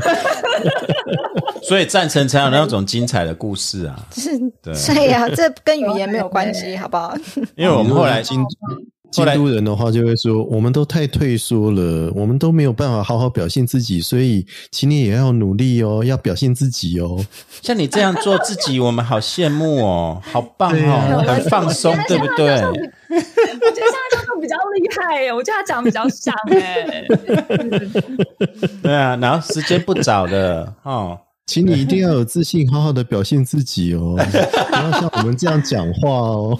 [1.62, 4.06] 所以赞成才有那种精彩的故事啊！
[4.14, 4.30] 是，
[4.62, 7.14] 对呀，这跟语言没有关系， 好不好？
[7.54, 8.42] 因为我们后来京
[9.10, 17.24] 京都人的话就会说，我们都太退缩了，我们都没有办法好好表现自己，所以请你也要努力哦， 要表现自己哦。
[17.62, 22.46] 像你这样做自己，我们好羡慕哦，好棒哦， 很放松，对不对？
[22.60, 22.80] 我觉
[23.16, 23.22] 得
[23.70, 27.06] 现在比较厉害耶，我觉得他讲比较像哎。
[28.82, 36.58] 对啊，然后时间不早了哦，请你一定要有自信，好好的表现自己哦，不要像我们这样讲话哦。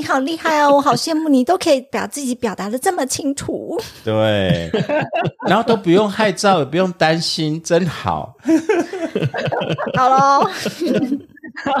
[0.00, 3.78] 你好厉害哦，我好羡慕你，都可以把自己表达的这么清楚。
[4.02, 4.70] 对，
[5.46, 8.34] 然后都不用害臊，也不用担心，真好。
[9.94, 10.48] 好喽。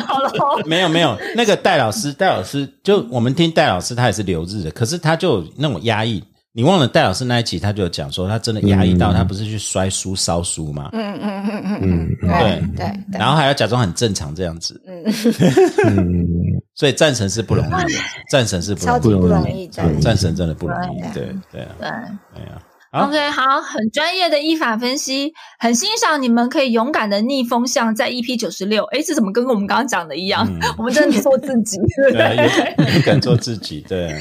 [0.04, 0.30] 好了，
[0.66, 6.22] 没有没有，那个戴老师，戴老师就我们听戴老师，他也是留日的，可是他就那种压抑。
[6.52, 10.90] 你忘了戴老师那一集，他就讲说，他真的压抑到他不是去摔书烧书吗？
[10.92, 14.78] 嗯嗯嗯嗯嗯，对对，然后还要假装很正常这样子。
[14.86, 15.02] 嗯，
[16.80, 17.88] 所以战神是不容易的，
[18.30, 20.34] 战神是超级不容易，战神。
[20.34, 21.02] 真的不容易。
[21.12, 21.24] 对。
[21.24, 21.90] 对对，对。
[22.90, 23.04] 啊。
[23.04, 30.48] OK，好，很专业的依法分析，很欣赏你们可以勇敢的逆风向，在 EP 九十六，哎，这怎么跟我们刚刚讲的一样？
[30.78, 31.76] 我们真的做自己，
[32.12, 34.18] 对，敢做自己，对。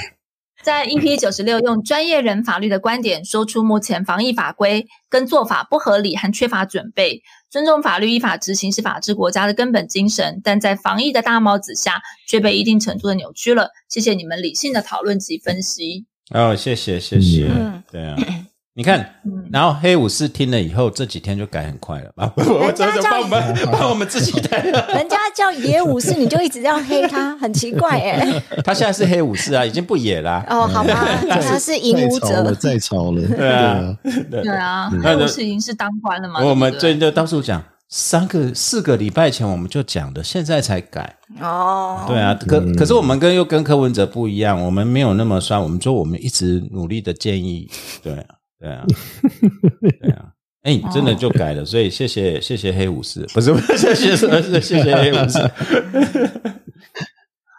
[0.61, 13.71] 在 EP 九十六，用专业人法律的观点，说出目前防疫法规跟做法不合理，还缺乏准备，尊重法律依法执行是法治国家的根本精神，但在防疫的大帽子下，却被一定程度的扭曲了。
[13.89, 16.05] 谢谢你们理性的讨论及分析。
[16.31, 17.49] 哦，谢谢，谢谢，
[17.91, 18.15] 对啊。
[18.75, 19.15] 你看，
[19.51, 22.33] 然后黑武士听了以后，这几天就改很快了。
[22.37, 28.41] 人家叫我们帮我们自己带，人家叫野武士，你就一直要黑他，很奇怪哎。
[28.63, 30.45] 他现在是黑武士啊，已经不野啦。
[30.47, 33.97] 哦，好吧，他是影武者，再吵了，对啊，
[34.31, 36.41] 对啊，黑武士已经是当官了嘛。
[36.41, 41.17] 我们最近就到处讲，三个四个礼拜前我们就讲的，现在才改。
[41.41, 47.69] 哦，对啊，可可是我们跟又跟柯文哲不一样，我们没有那么酸，我们说我们一直努力的建议，
[48.01, 48.25] 对。
[48.59, 48.83] 对啊，
[50.01, 50.25] 对啊，
[50.63, 55.39] 哎，真的就改了，所以谢谢谢谢黑武士，不是不是谢谢是谢谢黑武士，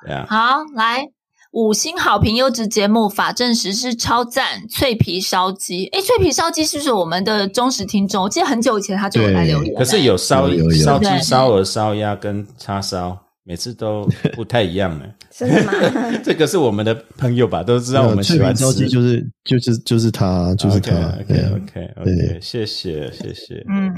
[0.05, 1.09] 对啊，好来
[1.53, 8.25] 五星好评优质节目法政实施超赞脆皮烧鸡，哎，脆皮烧鸡是不是我们的忠实听众？
[8.25, 10.49] 我记得很久以前他就有来留言，可是有烧
[10.85, 13.19] 烧鸡、烧鹅、烧鸭跟叉烧。
[13.51, 15.73] 每次都不太一样呢， 真的吗？
[16.23, 20.95] 这个是我们的朋友吧，都知道我们喜欢吃，就是就是就是他，就是他。
[21.19, 23.67] OK OK OK，谢谢谢谢。
[23.69, 23.93] 嗯，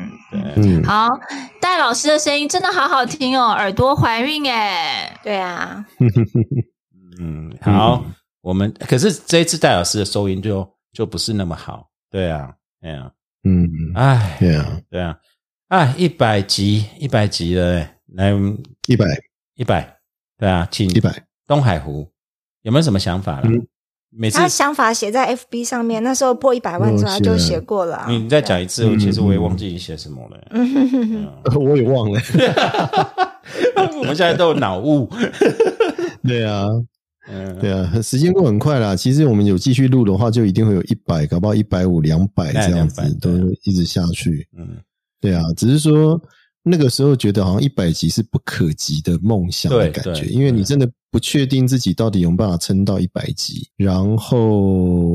[0.55, 1.07] 对，好，
[1.61, 5.85] 戴老师的声音真的好好听哦，耳朵怀孕哎，对啊。
[7.21, 8.03] 嗯，好，
[8.41, 13.13] 我们可是这一次戴老师的收音就就不是那么好，对啊，哎呀，
[13.45, 15.19] 嗯，哎，对啊，对啊，
[15.69, 18.33] 啊，一百集一百集了，来
[18.89, 19.05] 一百。
[19.55, 19.99] 一百，
[20.39, 22.09] 对啊，请一百东海湖
[22.63, 23.49] 有没有什么想法了？
[24.15, 28.05] 每次他想法写在 FB 上面，那时候破一百万之后就写过了。
[28.09, 30.39] 你再讲一次，其实我也忘记你写什么了。
[31.59, 32.21] 我也忘了。
[33.99, 35.09] 我们现在都有脑雾。
[36.23, 36.67] 对啊，
[37.59, 38.95] 对啊，时间过很快啦。
[38.95, 43.31] 其实我们有继续录的话，就一定会有一百，搞不好一百五、两百这样子，都
[43.65, 44.47] 一直下去。
[44.59, 44.77] 嗯，
[45.21, 46.21] 对啊，只是说。
[46.63, 54.59] 那个时候觉得好像一百集是不可及的梦想的感觉，因为你真的不确定自己到底有没有办法撑到一百集，然后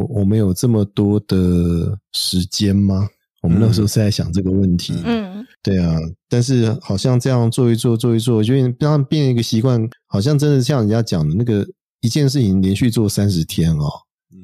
[0.10, 3.08] 我们有这么多的时间吗？
[3.42, 5.46] 我们那个时候是在想这个问题，嗯。
[5.64, 5.98] 对啊，
[6.30, 11.66] 但是好像这样做一做做一做，我觉得让它变一个习惯，好像真的像人家讲的那个
[12.02, 13.90] 一件事情连续做三十天哦，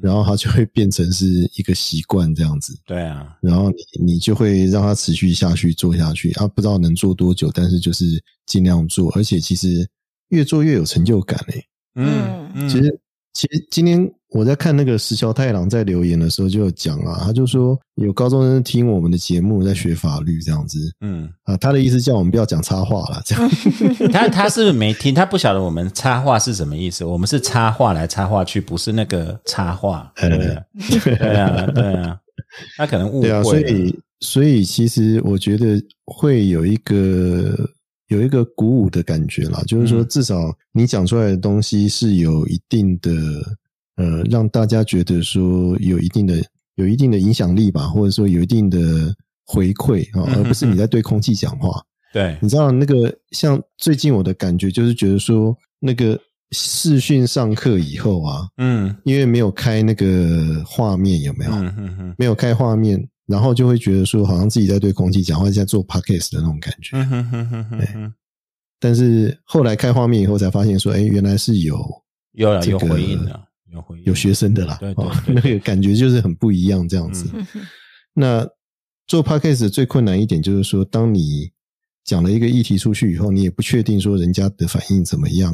[0.04, 2.78] 然后它就会变成是一个习惯这样子。
[2.84, 6.30] 对啊，然后你你就会让它持续下去做下去。
[6.32, 9.88] 啊，不知道能做多久，但是就是尽量做，而且其实
[10.28, 13.00] 越做越有成就感诶、嗯嗯，其实
[13.32, 23.48] 其实今天我在看那个石桥太郎在留言的时候就有讲啊，他就说有高中生听我们的节目在学法律这样子嗯，啊，他的意思叫我们不要讲插话了，这样。
[24.12, 25.14] 他他是不是没听？
[25.14, 27.04] 他不晓得我们插话是什么意思？
[27.04, 30.12] 我们是插话来插话去，不是那个插话。
[30.16, 30.28] 对
[31.38, 32.18] 啊，对啊，
[32.76, 37.56] 他可能误会对啊，所以所以其实我觉得会有一个
[38.08, 43.12] 有一个鼓舞的感觉啦，就是说嗯至少你讲出来的东西是有一定的
[43.96, 46.36] 呃，让大家觉得说有一定的
[46.74, 48.78] 有一定的影响力吧，或者说有一定的
[49.46, 51.82] 回馈啊，嗯而不是你在对空气讲话。
[52.14, 56.16] 对你知道那个像最近我的感觉就是觉得说那个
[56.52, 61.50] 视讯上课以后啊，嗯因为没有开那个画面，有没有？
[61.52, 66.96] 嗯嗯嗯没有开画面，然后就会觉得说好像自己在对空气讲话，在做 podcast 的那种感觉。
[66.96, 68.12] 嗯哼哼哼哼哼，
[68.78, 71.76] 但是后来开画面以后才发现说，哎，原来是有
[72.34, 73.40] 有了有这个回应了，
[74.04, 77.28] 有学生的啦，对对哦 那个感觉就是很不一样这样子。
[77.34, 77.46] 嗯
[78.16, 78.48] 那
[79.08, 81.50] 做 podcast 最困难一点就是说，当你
[82.04, 85.52] 讲了一个议题出去以后，你也不确定说人家的反应怎么样。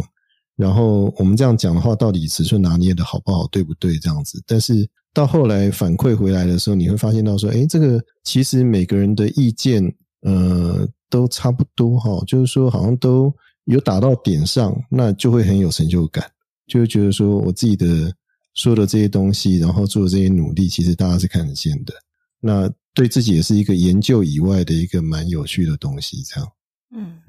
[0.56, 3.98] 然后我们这样讲的话，到底尺寸拿捏的好不好，对不对？
[3.98, 9.82] 这样子，但是到后来反馈回来的时候，你会发现到说，哎，这个其实每个人的意见，
[10.20, 13.34] 呃，都差不多哈，就是说好像都
[13.64, 16.30] 有打到点上，那就会很有成就感，
[16.66, 18.12] 就会觉得说我自己的
[18.54, 21.94] 说的这些东西，然后做的这些努力，其实大家是看得见的。
[22.40, 26.50] 那对自己也是一个研究以外的一个蛮有趣的东西，这样。
[26.94, 27.20] 嗯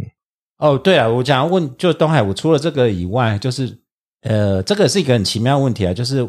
[0.58, 3.80] 哦，对啊，我想要问，就东海，我除了这个以外，就是
[4.22, 6.28] 呃，这个是一个很奇妙的问题啊，就是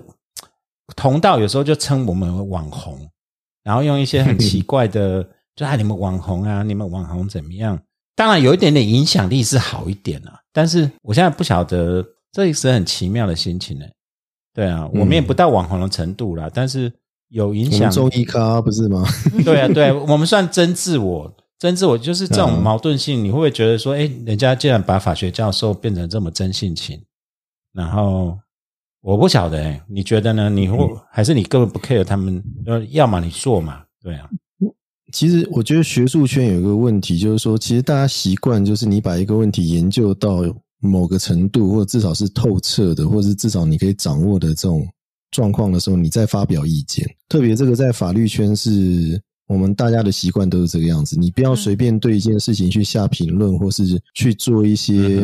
[0.96, 3.08] 同道有时候就称我们为网红，
[3.62, 5.22] 然后用一些很奇怪的，
[5.54, 7.78] 就啊，你们网红啊，你们网红怎么样？
[8.14, 13.86] 当然有一点点影响力是好一点啊，但是我现在不晓得，这是很奇妙的心情呢。
[14.54, 16.92] 对啊，我们也不到网红的程度啦，但是
[17.28, 17.90] 有影响。
[17.90, 19.04] 中医咖不是吗？
[19.44, 27.00] 对啊，对啊，我们算真自我，真自我就是这种嗯矛盾性，你会不会觉得说，哎，人家既然把法学教授变成这么真性情，
[27.72, 28.38] 然后
[29.00, 30.50] 我不晓得，哎，你觉得呢？
[30.50, 32.42] 你会、嗯还是你根本不 care 他们？
[32.66, 34.28] 呃，要么你做嘛，对啊，
[35.12, 40.42] 其实我觉得学术圈有一个问题，就是说，其实大家习惯就是你把一个问题研究到
[40.82, 44.86] 某个程度，或者至少是透彻的，或者是至少你可以掌握的这种
[45.30, 47.08] 状况的时候，你再发表意见。
[47.28, 55.20] 特别这个在法律圈是我们大家的习惯都是这个样子，你不要随便对一件事情去下评论，或是去做一些、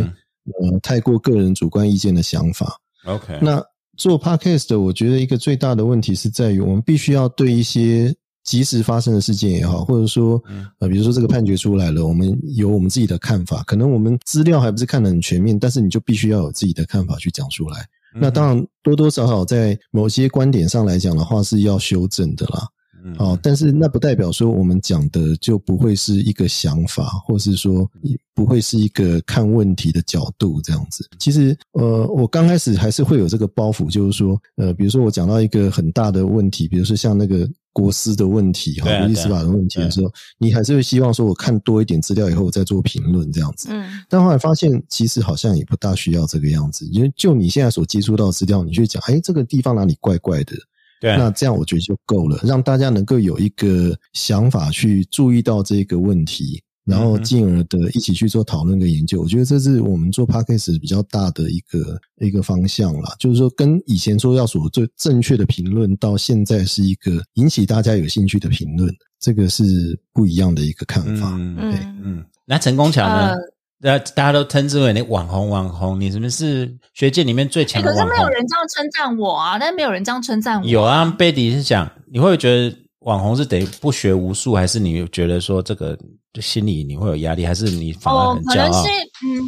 [0.61, 2.79] 呃太过个人主观意见的想法。
[3.05, 3.63] OK，那
[3.97, 8.15] 做 podcast 的，我觉得一个最大的问题是在于，我们必须要对一些
[8.49, 17.81] 即时发生的事件也好，或者说嗯呃，比如说这个判决出来了，我们有我们自己的看法，可能我们资料还不是看得很全面，但是你就必须要有自己的看法去讲出来。
[18.15, 22.67] 嗯那当然多多少少在某些观点上来讲的话是要修正的啦。
[23.05, 27.89] 嗯哦，但是那不代表说我们讲的就不会是一个想法，或是说
[28.35, 31.07] 不会是一个看问题的角度这样子。
[31.19, 43.69] 其实，呃，我刚开始还是会有这个包袱，就是说，呃，比如说我讲到一个很大的问题，比如说像那个国师的问题哈，对啊国际司法的问题的时候，你还是会希望说我看多一点资料以后我再做评论这样子。
[43.71, 44.03] 嗯。
[44.09, 50.57] 但后来发现，其实好像也不大需要这个样子，因为就你现在所接触到资料，你去讲，哎，这个地方哪里怪怪的，
[51.01, 51.17] 对啊。
[51.17, 59.21] 那这样我觉得就够了，让大家能够有一个想法去注意到这个问题，然后进而的一起去做讨论跟研究。
[59.21, 71.31] 我觉得这是我们做 podcast 比较大的一个一个方向啦，就是说跟以前说要所最正确的评论，到现在是一个引起大家有兴趣的评论，这个是不一样的一个看法。
[71.35, 73.37] 嗯嗯嗯，那陈功强呢呃？
[73.81, 78.05] 那大家都称之为你网红网红，你是不是学界里面最强哎可是？
[78.07, 80.67] 没有人这样称赞我啊，但是没有人这样称赞我。
[80.67, 85.97] 有啊，贝迪是讲，你会觉得网红是得不学无术，还是你觉得说这个
[86.33, 88.89] 就心里你会有压力，还是你反而哦很，骄傲可能是？
[89.25, 89.41] 嗯，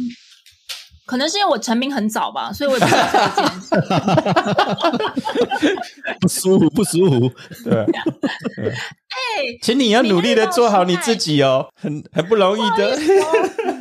[1.05, 3.75] 可能是因为我成名很早吧，所以我也不知道这件事。
[6.21, 7.29] 不舒服，不舒服。
[7.65, 7.85] 对，
[9.11, 12.97] 哎，请你要努力的做好你自己哦，很很不容易的。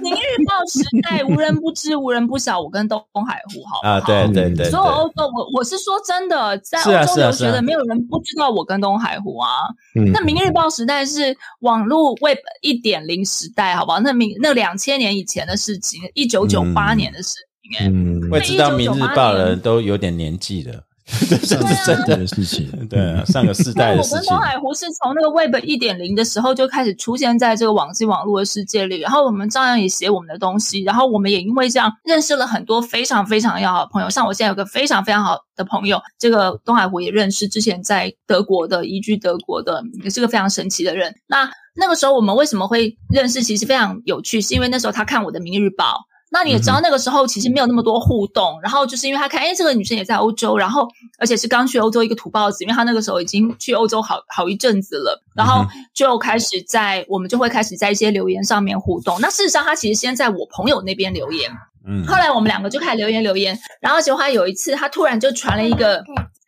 [0.03, 9.49] 明日报时代无人不知，无人不晓，我跟东海湖好不好啊，对对对，所有欧洲，我我是说真的，在是啊欧洲留学的，没有人不知道我跟东海湖啊。
[9.95, 14.01] 嗯那明日报时代是网络 Web 一点零时代，好不好？
[14.01, 20.83] 那明那两千年以前的事情，一九九八年的事情、哎、嗯，会知道《明日报》的人都有点年纪了，
[21.29, 22.17] 这是真的。
[22.17, 24.39] 的事情，对啊，上个世代的事情我跟东。
[24.39, 41.15] 海湖是从那个 Web 一点零的时候就开始出现在这个网际网络的世界里，然后我们照样也写我们的东西，然后我们也因为这样认识了很多非常非常要好的朋友，像我现在有个非常非常好的朋友，这个东海湖也认识，之前在德国的移居德国的，也是个非常神奇的人。
[41.29, 45.85] 那那个时候我们为什么会认识，其实非常有趣，是因为那时候他看我的《明日报》。
[46.33, 59.21] 那你也知道，那个时候其实没有那么多互动，然后就是因为他看，哎，这个女生也在欧洲，然后而且是刚去欧洲一个土包子，因为他那个时候已经去欧洲好好一阵子了，然后就开始在我们就会开始在一些留言上面互动。
[59.21, 61.51] 那事实上，他其实先在我朋友那边留言，
[61.87, 62.07] 嗯。
[62.07, 66.03] 后来我们两个就开始留言留言，然后结果他有一次他突然就传了一个，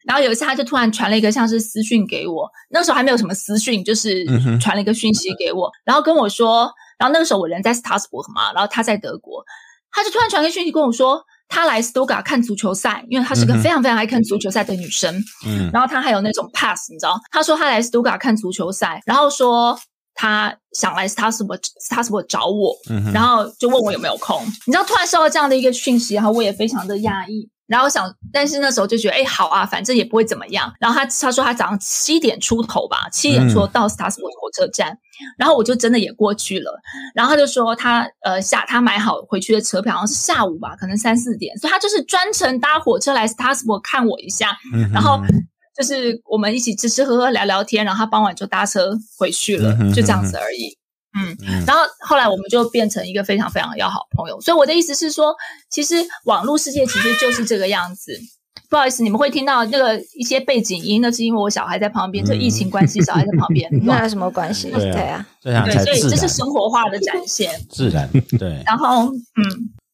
[0.06, 4.24] 然后有一次他就突然传了一个像是私讯给我，那时候还没有什么私讯，就是
[4.60, 9.44] 传了一个讯息给我，然后跟我说，然后那个时候我人在 Strasbourg 嘛，然后他在德国，
[9.92, 11.22] 他就突然传个讯息跟我说。
[11.54, 15.14] 他来 Stoga 看足球赛，因为她是个非常非常爱看足球赛的女生。
[15.46, 17.20] 嗯然后他还有那种 pass，你知道？
[17.30, 19.78] 他说他来 Stoga 看足球赛，然后说
[20.14, 24.42] 他想来斯塔斯伯斯塔斯伯找我，嗯哼然后就问我有没有空。
[24.66, 27.46] 你知道，突然收到这样的一个讯息，然后我也非常的讶异。
[27.72, 30.70] 然后想，但是那时候就觉得，哎，好啊，反正也不会怎么样。
[30.78, 34.94] 然后他他说他早上七点出头吧，七点出头到斯塔斯伯火车站，
[35.38, 36.78] 然后我就真的也过去了。
[37.14, 45.18] 然后他就说他呃下他买好回去的车票，好像是下午吧，可能三四点，所以他就是专程搭火车来斯塔斯伯看我一下，嗯然后
[45.74, 50.76] 就是我们一起吃吃喝喝聊聊天，然后他傍晚就搭车回去了嗯，就这样子而已。
[51.14, 54.40] 嗯，嗯然后后来我们就变成一个非常非常要好的朋友。
[54.40, 55.34] 所以我的意思是说，
[55.70, 58.18] 其实网络世界其实就是这个样子。
[58.68, 63.68] 不好意思，你们会听到那个一些背景音，那是因为我小孩在旁边，这疫情关系，小孩在旁边。
[63.84, 64.70] 那有什么关系？
[64.70, 67.52] 对啊对啊，对，所以这是，生活化的展现。
[67.68, 68.62] 自然对。
[68.64, 69.44] 然后，嗯，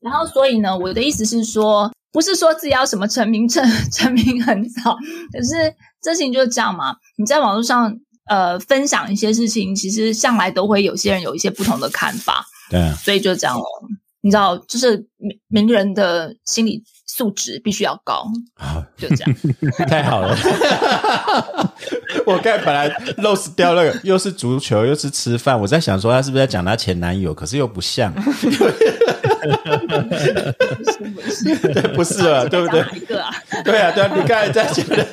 [0.01, 4.97] 然后所以呢，我的意思是说，不是说自己要什么成名成 成名很早，
[5.33, 6.95] 可是这事情就是这样嘛。
[7.17, 7.93] 你在网络上
[8.29, 13.65] 呃分享一些事情，其实向来都会有些人有一些不同的看法，对啊，所以就这样咯。
[14.21, 19.35] 你知道，就是名名人的心理素质必须要高，啊，就这样。
[19.89, 20.37] 太好了。
[22.27, 28.13] 我刚才本来 lose 掉那个，又是足球又是吃饭，我在想说他是不是在讲他前男友，可是又不像，
[31.75, 33.31] 对， 不是了，对不对一个啊？
[33.65, 35.07] 对啊，对啊，你刚才在讲的，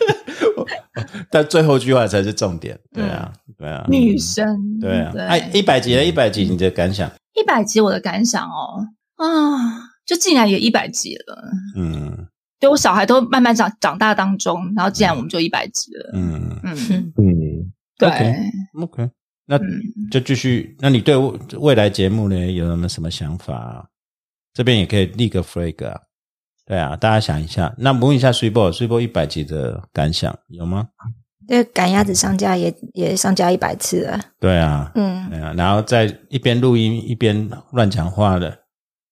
[1.30, 2.78] 但最后一句话才是重点。
[2.94, 5.14] 对啊，对啊，女生对啊。
[5.28, 7.10] 哎，一百集了，一百集，你的感想？
[7.34, 8.86] 一百集我的感想哦，
[9.18, 9.28] 啊，
[10.06, 11.52] 就竟然也一百集了。
[11.76, 12.28] 嗯
[12.58, 16.12] 对我小孩都慢慢长长大当中，然后竟然我们就一百集了。
[16.14, 19.10] 嗯嗯，嗯，对 OK，OK，
[19.46, 20.76] 那嗯，就继续。
[20.80, 23.86] 那你对未未来节目呢有什么什么想法、啊？
[24.56, 26.00] 这边也可以立个 flag 啊。
[26.66, 27.72] 对啊，大家想一下。
[27.78, 30.88] 那问一下 s u p e r s u p e r 一百集的感想有吗？
[31.48, 34.20] 这个赶鸭子上架也也上架一百次了。
[34.40, 38.65] 对啊，嗯对啊，然后在一边录音一边乱讲话的。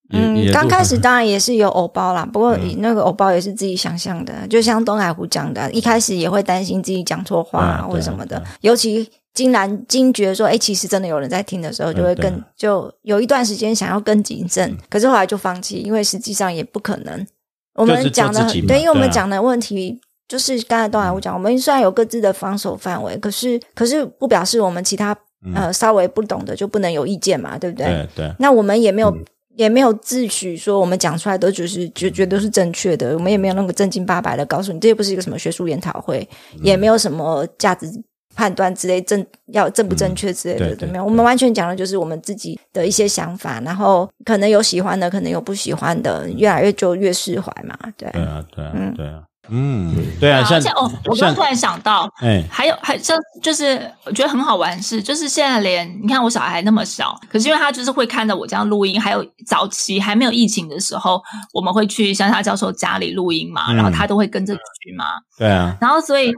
[0.10, 9.10] 嗯，刚开始当然也是有偶包啦，不过嗯那个偶包也是自己想象的，就像东海湖讲的，一开始也会担心自己讲错话、对啊或者什么的尤其。
[9.34, 17.26] 竟然惊觉说，哎、其实真的有人在听的时候，就会更、啊就有一段时间想要更谨慎，可是后来就放弃，因为实际上也不可能。
[17.74, 27.88] 我们讲的对，因为我们讲的问题就是刚才东海湖讲，我们虽然有各自的防守范围，可是可是不表示我们其他嗯呃稍微不懂的就不能有意见嘛，对不对？
[27.88, 29.26] 对对，那我们也没有、嗯
[29.56, 37.88] 也没有自诩说我们讲出来都就是觉觉得是正确的，我们也没有那个正经八百的告诉你，这也不是一个什么学术研讨会，嗯也没有什么价值
[38.36, 41.06] 判断之类正要正不正确之类的，嗯对对没有。
[41.06, 48.10] 我们完全讲的就是我们自己的一些想法，然后可能有喜欢的，可能有不喜欢的，越来越就越释怀嘛，对。
[48.12, 61.22] 对啊，对啊嗯，对啊，嗯，对啊，像而且哦，我刚刚突然想到，哎，还有还像就是我觉得很好玩是，就是现在连你看我小孩还那么小，可是因为他就是会看着我这样录音，还有早期还没有疫情的时候，
[61.54, 63.76] 我们会去乡下教授家里录音嘛，嗯。
[63.76, 65.06] 然后他都会跟着去嘛，
[65.38, 66.32] 对啊，然后所以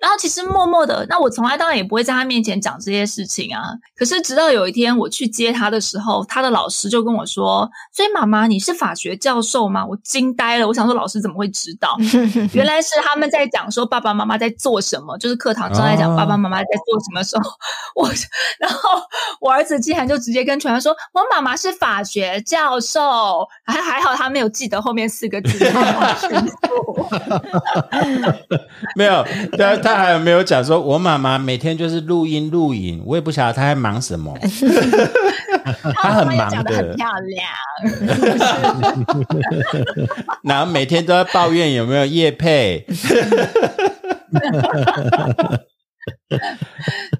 [0.00, 3.62] 然后其实默默的，那我从来当然也不会在他面前讲这些事情啊。
[3.96, 11.96] 可是直到有一天我去接他的时候，他的老师就跟我说：“所以妈妈，你是法学教授吗？”我惊呆了，我想说老师怎么会知道？
[12.54, 17.50] 原来是他们在讲说爸爸妈妈在做什么，就是课堂正在讲爸爸妈妈在做什么时候，
[17.96, 18.08] 我
[18.60, 18.90] 然后
[19.40, 25.58] 我儿子竟然就直接跟全班说：“我妈妈是法学教授。”还还好他没有记得后面四个字。
[28.94, 29.24] 没有，
[29.82, 34.36] 他他还没有讲说，我妈妈每天就是录音录影，我也不晓得她在忙什么。
[35.94, 37.46] 她很忙的，很漂亮。
[40.42, 42.86] 然后每天都在抱怨有没有叶配。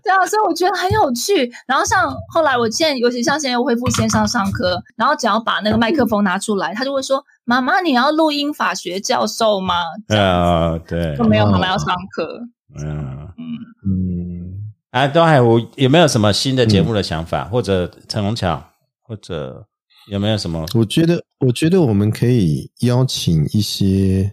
[0.02, 1.50] 对啊，所以我觉得很有趣。
[1.66, 9.74] 然后像后来，我现在尤其像现在又恢复线上上课，然后只要把那个麦克风拿出来，他就会说：“妈妈，你要录音法学教授吗？”
[10.08, 12.40] 啊，对，都没有妈妈要上课。
[12.76, 14.72] 嗯嗯嗯。
[14.90, 18.62] 啊，东海，我有没有什么新的节目的想法，或者陈龙桥，
[19.02, 19.66] 或者
[20.10, 20.64] 有没有什么？
[20.74, 24.32] 我觉得，我觉得我们可以邀请一些。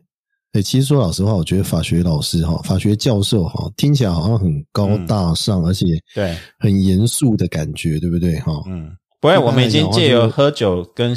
[0.53, 8.53] 哎，其实说老实话，我觉得法学老师哈，法学教授哈，听起来好像很高大上，而且对很严肃的感觉，对不对哈？
[8.67, 11.13] 嗯，不会，我们已经借由喝酒跟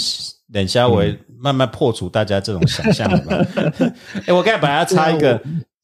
[0.52, 3.36] 冷笑为慢慢破除大家这种想象了吧。
[4.26, 5.40] 哎，我刚才把它插一个。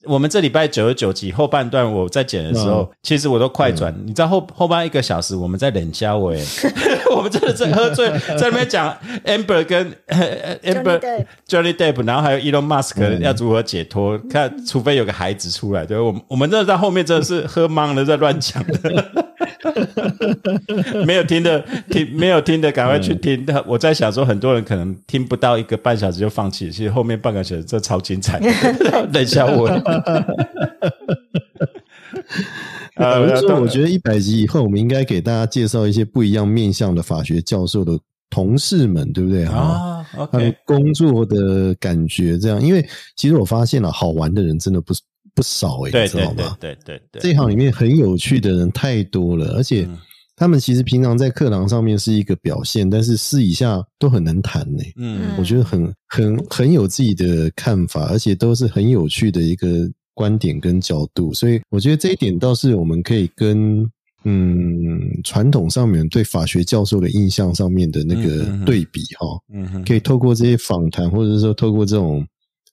[0.06, 3.94] 我们这礼拜九十九集后半段，我在剪的时候，其实我都快转。
[4.04, 6.42] 你知道后后半一个小时，我们在冷笑诶，
[7.14, 8.08] 我们真的在喝醉，
[8.38, 9.92] 在那边讲 Amber 跟
[10.64, 14.18] Amber Johnny Depp，然后还有 Elon Musk 要如何解脱？
[14.30, 18.64] 看，除非有个孩子出来，对，我们我们真的在后面真的是喝懵了，在乱讲。
[21.06, 23.46] 没有听的听，没有听的赶快去听。
[23.66, 28.38] 我在想说，很多人可能听不到一个半小时就放弃，其实后面半个小时这超精彩。
[29.12, 29.68] 等一下我。
[32.96, 37.98] 呃， 说我觉得一百集以后，我们应该给大家介绍一些不一样面向的法学教授的
[38.30, 39.44] 同事们，对不对？
[39.44, 44.94] 啊，OK，工作的感觉这样，因为其实我发现了，好玩的人真的不
[45.34, 46.56] 不少哎，你知道吗？
[46.60, 49.88] 对对对，这行里面很有趣的人太多了，而且
[50.36, 54.82] 他们其实平常在课堂上面是一个表现，但是私底下都很能谈呢。
[54.96, 59.90] 嗯，我觉得很很很有自己的看法，而且都是很有趣的一个。
[60.16, 63.84] 观点跟角度，所以我觉得这一点倒是我们可以跟
[64.22, 72.24] 嗯传统上面对法学教授的印象上面的那个对比哈，嗯，可以透过这些访谈，或者说透过这种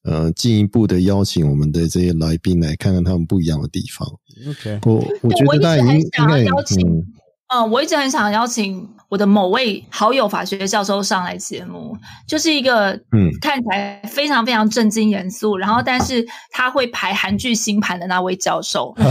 [0.03, 4.07] 呃进一步的邀请我们的这些来宾来看看他们不一样的地方。
[4.47, 6.43] OK，我我觉得大家应应该
[6.85, 7.03] 嗯。
[7.53, 18.95] 嗯，我一直很想邀请我的某位好友法学教授上来节目，就是一个嗯看起来非常非常正经严肃，然后但是他会排韩剧星盘的那位教授。
[18.99, 19.03] 我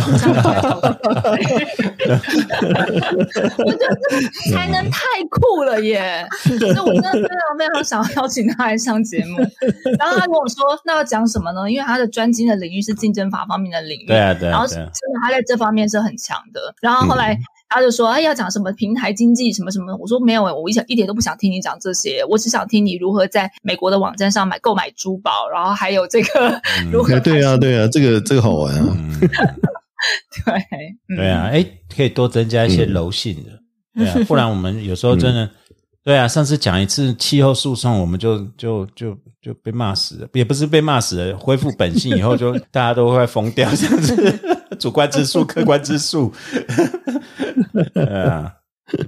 [3.72, 3.94] 觉得
[4.54, 5.00] 才能太
[5.30, 6.26] 酷了耶！
[6.42, 9.36] 所以我真的非常非常想要邀请他来上节目。
[9.98, 11.70] 然后他跟我说，那要讲什么呢？
[11.70, 14.90] 因为他的专精的领域是竞争法方面的领域，对啊对，然后真的
[15.22, 16.74] 他在这方面是很强的。
[16.80, 17.38] 然后后来。
[17.70, 26.60] 他就说：“哎，要讲什么平台经济什么什么？”我说：“没有我一想一点都不想听你讲这些，我只想听你如何在美国的网站上买购买珠宝，然后还有这个
[26.92, 27.18] 如何……
[27.20, 28.96] 对啊，对啊，这个这个好玩啊！
[30.44, 31.64] 对对啊，哎，
[31.94, 33.50] 可以多增加一些柔性的，
[33.94, 35.48] 对啊，不然我们有时候真的，
[36.02, 44.38] 对啊，上次讲一次气候诉讼，我们就就就就被骂死了，也不是被骂死了，恢复本性以后，就 大家都会疯掉这样子。
[44.80, 46.32] ”主观之数，客观之数，
[47.92, 48.50] 对啊，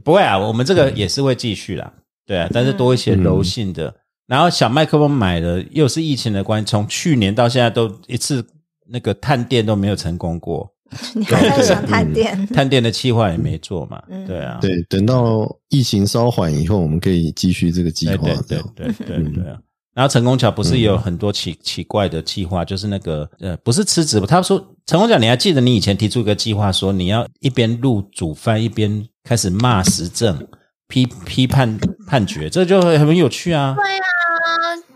[0.05, 1.91] 不会啊，我们这个也是会继续啦，
[2.27, 3.95] 对啊，但是多一些柔性的。
[4.27, 8.45] 然后小麦克风买的又是疫情的关系，从去年到现在都一次
[8.87, 10.72] 那个探店都没有成功过。
[11.15, 12.47] 你还在想探店？
[12.53, 14.03] 探店的计划也没做嘛？
[14.27, 18.17] 对啊，对，等到疫情稍缓以后，我们可以继续这个计划。
[18.17, 19.59] 对对对对对啊。
[19.95, 24.27] 然后成功桥不是也有很多奇奇怪的计划，就是那个呃，不是辞职吧？
[24.27, 30.47] 他说成功桥，你还记得你以前提出一个计划，说你要一边录煮饭一边开始骂时政、
[30.89, 33.77] 批批判判决，这就很有趣啊。
[33.77, 33.92] 对啊，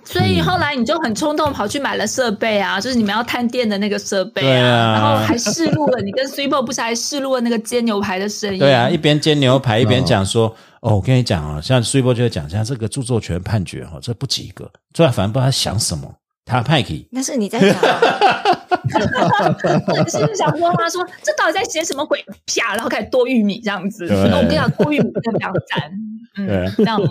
[0.06, 8.58] 所以后来你就很冲动跑去买了设备啊，就是你们要探店的那个设备啊，然后还试录了，你跟 Super 不是还试录了那个煎牛排的声音？
[8.58, 10.56] 对啊，一边煎牛排一边讲说。
[10.82, 16.08] 哦，我跟你讲啊，像苏一波就会讲，像这个著作权判决哈，这不及格，最后反正不知道他想什么，
[16.44, 17.04] 他派给。
[17.10, 17.74] 那是你在讲。
[19.88, 22.24] 我是想说，他说这到底在写什么鬼？
[22.46, 24.06] 啪，然后开始剁玉米这样子。
[24.06, 25.90] 我跟你讲，剁玉米真的非常赞，
[26.36, 27.10] 嗯，非常猛。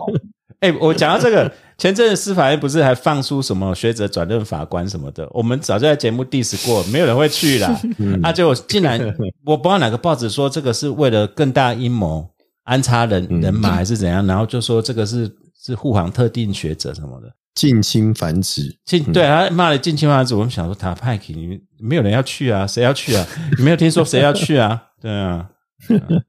[0.65, 5.27] 哎、我讲到这个， 前阵子司法院不是还放出什么学者转任法官什么的？
[5.31, 7.79] 我们早就在节目 diss 过，没有人会去啦。
[8.23, 8.99] 啊，就竟然
[9.45, 12.27] 我不知道哪个报纸说这个是为了更大阴谋
[12.63, 15.31] 安插人人马还是怎样，然后就说这个是
[15.61, 17.31] 是护航特定学者什么的。
[17.53, 23.25] 近亲繁殖，近对他骂了近亲繁殖，我们想说他派克，你没有人要去啊，谁要去啊？
[23.57, 24.81] 你没有听说谁要去啊？
[25.01, 25.49] 对啊，
[25.89, 26.21] 嗯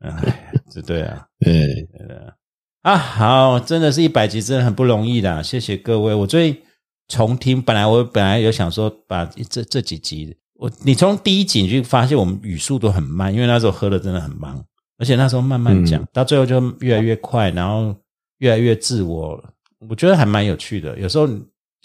[0.00, 1.26] 哎，这对啊。
[1.40, 2.32] 对，啊，
[2.94, 6.14] 好，真的是一百集，真的很不容易啦，谢谢各位。
[6.14, 6.62] 我最
[7.08, 14.62] 重听，本来我本来有想说把这这几集，我你从第一集你就发现我们语速都很慢，因为那时候喝的真的很忙，
[14.98, 17.92] 而且那时候慢慢讲，嗯到最后就越来越快，然后
[18.38, 19.42] 越来越自我，
[19.88, 20.96] 我觉得还蛮有趣的。
[20.96, 21.24] 有时候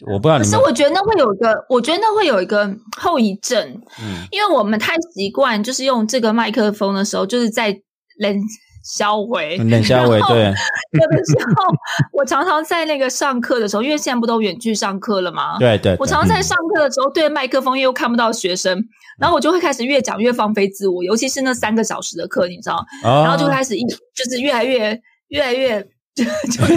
[0.06, 3.60] 我不知道可你们，是我觉得那会有一个，我觉得那会有一个后遗症，
[4.04, 7.82] 嗯因为我们太习惯就是用这个麦克风的时候，就是在
[8.20, 8.40] 冷
[8.84, 9.58] 销毁。
[9.58, 10.44] 冷笑伟然后对，
[11.00, 11.74] 有的时候，
[12.14, 15.58] 我常常在那个上课的时候，因为现在不都远距上课了吗？
[15.60, 18.84] 对对，对我常常在上课的时候对着麦克风，因为又看不到学生，
[19.20, 25.00] 然后我就会开始越讲越放飞自我，尤其是那三个小时的课，你知道，哦然后就开始一就是越来越
[25.30, 25.82] 越来越
[26.14, 26.30] 就就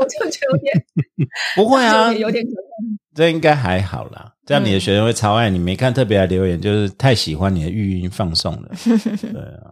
[0.00, 0.84] 我就觉得有点
[1.54, 2.50] 不会啊有，点有点可
[3.14, 4.32] 这应该还好啦。
[4.50, 8.68] 这样你的学生会超爱你，没看特别来留言，就是太喜欢你的语音放送了。
[8.82, 9.70] 对啊，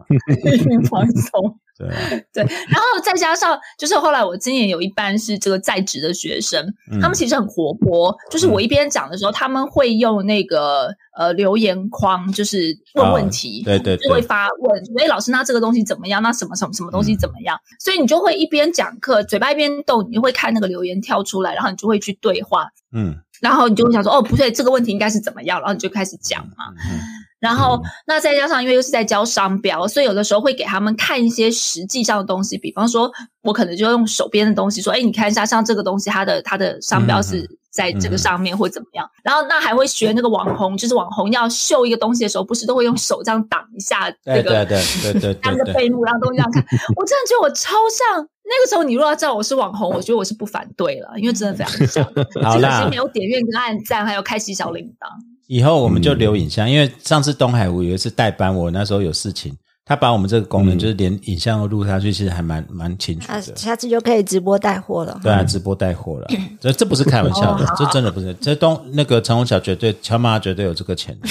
[0.69, 1.59] 能放松。
[1.77, 1.95] 对啊，
[2.33, 6.97] 对，然后再加上就是后来我今年有一班是这个在职的学生，嗯。
[7.01, 14.07] 他们其实很活泼，就是我一边讲的时候，他们会用那个呃留言框，就是问问题，哦对对对。
[14.07, 16.23] 就会发问，哎，老师，那这个东西怎么样？
[16.23, 17.59] 那什么什么什么东西怎么样？
[17.81, 26.65] 所以你就会一边讲课，嘴巴一边动，你会看那个留言跳出来，然后你就会去对话，嗯然后你就会想说，哦，不对，这个问题应该是怎么样，然后你就开始讲嘛。
[26.89, 26.99] 嗯
[27.39, 33.09] 然后，那再加上因为又是在教商标，所以有的时候会给他们看一些实际上的东西，比方说，
[33.43, 39.09] 我可能就用手边的东西说，哎，你看一下，像这个东西，它的它的商标是在这个上面或怎么样。
[39.23, 44.83] 然后，那还会学那个网红，就是网红要秀一个东西的时候，不是都会用手这样挡一下对对这个对
[45.13, 46.63] 对对当 对对，个背幕，让东西这样看。
[46.95, 48.27] 我真的觉得我超像。
[48.51, 52.03] 那个时候，你如果要知道我是网红，我觉得我是不反对了，因为真的非常像。
[52.41, 55.07] 好啦只可惜没有点阅跟按赞，还有开启小铃铛。
[55.45, 59.55] 以后我们就留影像，因为上次东海湖有一次代班，我那时候有事情，
[59.89, 63.55] 他把我们这个功能嗯就是连影像都录下去，其实还蛮蛮清楚啊，的。
[63.55, 65.19] 下次就可以直播带货了。
[65.23, 66.27] 对啊，直播带货了，
[66.61, 68.31] 这这不是开玩笑的这真的不是。
[68.35, 71.29] 这东那个陈红桥绝对，乔妈绝对有这个潜力，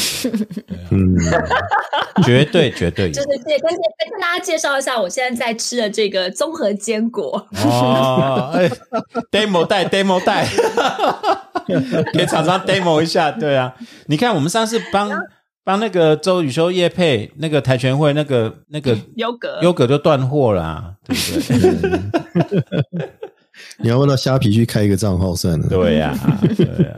[0.90, 0.98] 嗯，
[2.26, 3.28] 绝对绝对有就是。
[3.44, 3.78] 对，跟跟
[4.10, 7.47] 跟大家介绍一下，我现在在吃的这个综合坚果。
[7.64, 8.68] 哦，哎
[9.30, 10.48] ，demo 带 demo 带，
[12.12, 13.72] 给厂商 demo 一下，对啊。
[14.06, 15.09] 你看，我们上次帮
[15.69, 21.40] 帮那个周雨修叶配那个跆拳会那个那个 优格，优格就断货啦、对不
[22.49, 23.11] 对？
[23.78, 25.69] 你要问到虾皮去开一个账号算了。
[25.69, 26.16] 对呀、
[26.57, 26.95] 对呀、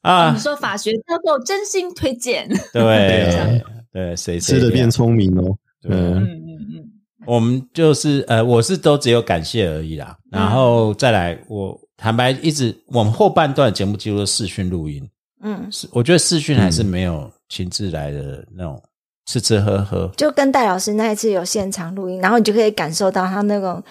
[0.00, 2.48] 啊你，说法学教授真心推荐。
[2.72, 3.62] 对
[3.92, 5.54] 对，谁谁吃的变聪明哦。
[5.82, 6.84] 对啊嗯嗯，嗯嗯，
[7.26, 15.06] 我们就是呃，我是都只有感谢而已啦，然后再来，我坦白一直我们后半段的节目几乎都视讯录音，
[15.42, 18.82] 嗯，是我觉得视讯还是没有亲自来的那种
[19.26, 23.82] 吃吃喝喝就跟戴老师那一次有现场录音，然后你就可以感受到他那种。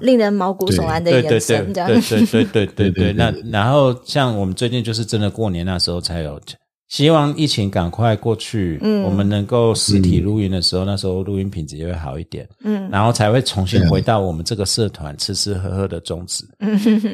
[0.00, 1.88] 令人毛骨悚然的对对对眼神，这样。
[1.90, 6.40] 对对对对对对，对对 那然后像我们最近就是真的过年那时候才有，
[6.88, 16.44] 希望疫情赶快过去，嗯我们能够实体录音的时候，那时候录音品质也会好一点，嗯然后才会重新回到我们这个社团吃吃喝喝的宗旨。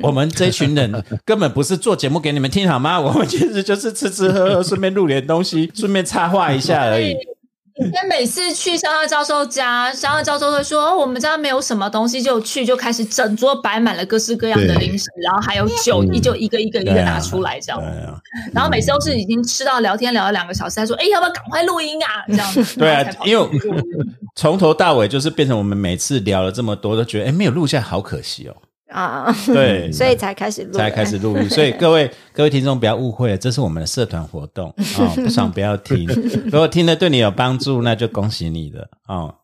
[0.01, 3.01] 我们这群人根本不是做节目给你们听好吗？
[3.01, 7.15] 我们其实就是吃吃喝喝，顺便录点东西，顺便插话一下而已。
[7.77, 17.81] 以前每次去香香教授家，香香教授会说、哦我们家没有什么东西，就去就开始整桌摆满了各式各样的零食，然后还有酒，嗯一就一个一个一个拿出来这样。
[17.81, 18.19] 啊，
[18.53, 22.79] 然后每次都是已经吃到聊天聊了两个小时，他说：“哎，要不要赶快录音啊？”这样子。
[22.79, 23.49] 对啊因为
[24.37, 28.55] 从头到尾就是变成我们每次聊了这么多，都觉得哎没有录下，好可惜哦。
[28.91, 36.07] 啊，对， 所以才开始录，才开始录音，所以各位 各位听众不要误会了，这是我们的社团活动哦，不爽不要听。
[36.47, 39.35] 如果听了对你有帮助，那就恭喜你了哦。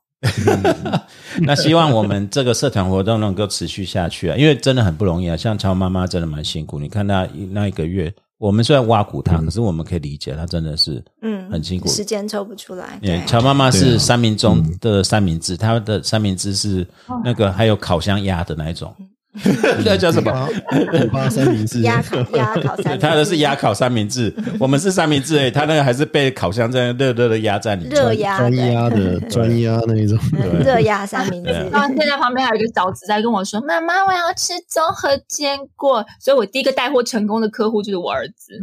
[1.41, 5.35] 那希望我们这个社团活动能够持续下去啊，因为真的很不容易啊。
[5.37, 11.89] 像乔妈妈真的蛮辛苦，你看她那一个月，我们虽然挖苦她，可是我们可以理解她真的是嗯很辛苦。
[11.89, 12.99] 时间抽不出来。
[13.01, 16.87] 对，乔妈妈是三明中的三明治，她的三明治是
[17.25, 18.95] 那个还有烤箱压的那一种，
[19.85, 20.49] 那叫什么？
[20.73, 27.93] 五八三明治，压烤压烤三明治，他的是压烤三明治，我们是三明治诶，他那个还是被烤箱这样热热的压在里面。
[27.93, 30.19] 热压专的压的 专压那一种。
[30.35, 31.51] 嗯热压三明治。
[31.71, 38.61] 然后现在旁边还有一个小子在跟我说：“妈妈，我要吃综合坚果。”所以，我第一个带货成功的客户就是我儿子。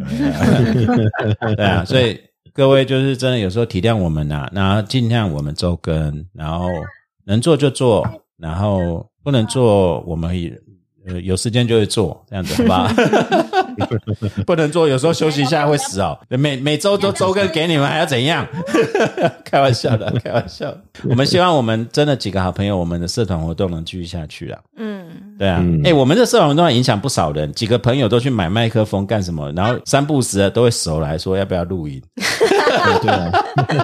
[1.56, 2.20] 对啊，所以
[2.54, 6.68] 各位就是真的有时候体谅我们呐、然后尽量我们周更，然后
[7.26, 8.06] 能做就做，
[8.38, 10.58] 然后不能做我们也
[11.06, 12.88] 呃有时间就会做，这样子好不好？
[14.48, 16.18] 不能做，有时候休息一下会死哦。
[16.30, 18.48] 每每周都周更给你们，还要怎样？
[19.44, 20.74] 开玩笑的，开玩笑。
[21.04, 24.62] 我们希望我们真的几个好朋友，我们的社团活动能继续下去啊。
[24.78, 24.97] 嗯，
[25.38, 32.02] 对啊，哎、我们这社团活动影响不少人，几个朋友都去买麦克风干什么，然后三不时的都会手来说要不要录音。
[33.02, 33.32] 对啊，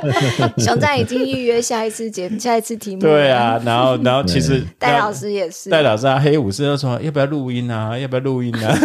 [0.57, 3.01] 熊仔已经预约下一次节下一次题目。
[3.01, 8.75] 对，啊，然后然后其实戴老师也是，戴老师啊，黑武士都说要不要录音啊，要不要录音啊？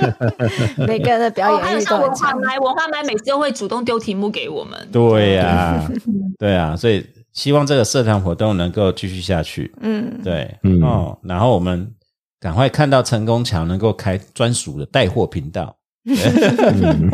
[0.86, 2.30] 每个人的表哦，还有演欲都像文很强。
[2.30, 4.78] 化麦，文化麦每次都会主动丢题目给我们。
[4.90, 5.86] 对呀、
[6.38, 7.04] 对啊，所以
[7.36, 9.70] 希望这个社团活动能够继续下去。
[9.82, 11.94] 嗯，对，嗯哦，然后我们
[12.40, 15.76] 赶快看到成功桥能够开专属的带货频道。
[16.06, 16.14] 嗯，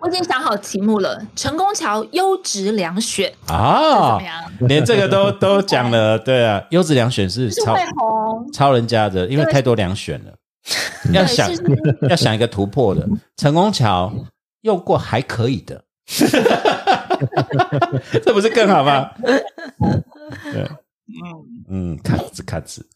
[0.00, 4.42] 我已经想好题目了，成功桥优质良选，怎啊么，样？
[4.60, 8.50] 连这个都 都讲了，对啊，优质良选是超红。
[8.54, 10.32] 超人家的，因为太多良选了，
[11.12, 13.06] 要想是是要想一个突破的。
[13.36, 14.10] 成功桥
[14.62, 15.84] 用过还可以的，
[18.24, 19.10] 这不是更好吗？
[20.52, 20.68] 对，
[21.70, 22.86] 嗯，卡子卡子。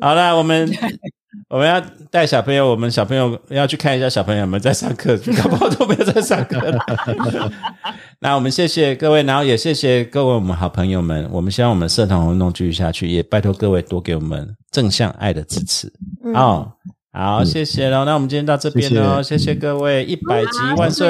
[0.00, 0.70] 好了，我们
[1.48, 1.80] 我们要
[2.10, 6.78] 带小朋友，我们小朋友要去看一下小朋友们在上课，搞不好都没有在上课了。
[8.20, 11.28] 那我们谢谢各位，然后也谢谢各位我们好朋友们。
[11.30, 15.92] 我们希望我们社团活动继续下去，也拜托各位多给我们正向爱的支持。
[16.24, 16.72] 嗯哦，
[17.12, 18.04] 好，谢谢喽。
[18.04, 21.08] 那我们今天到这边喽，谢谢各位，一百集万岁，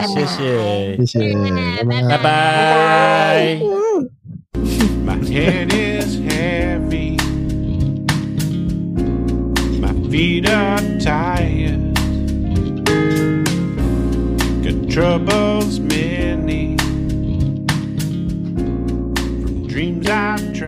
[0.00, 1.32] 谢谢谢，谢，
[1.84, 3.60] 拜拜拜拜。
[5.06, 7.16] My head is heavy.
[9.80, 11.94] My feet are tired.
[14.64, 16.76] Got troubles many.
[19.40, 20.48] From dreams I've tried.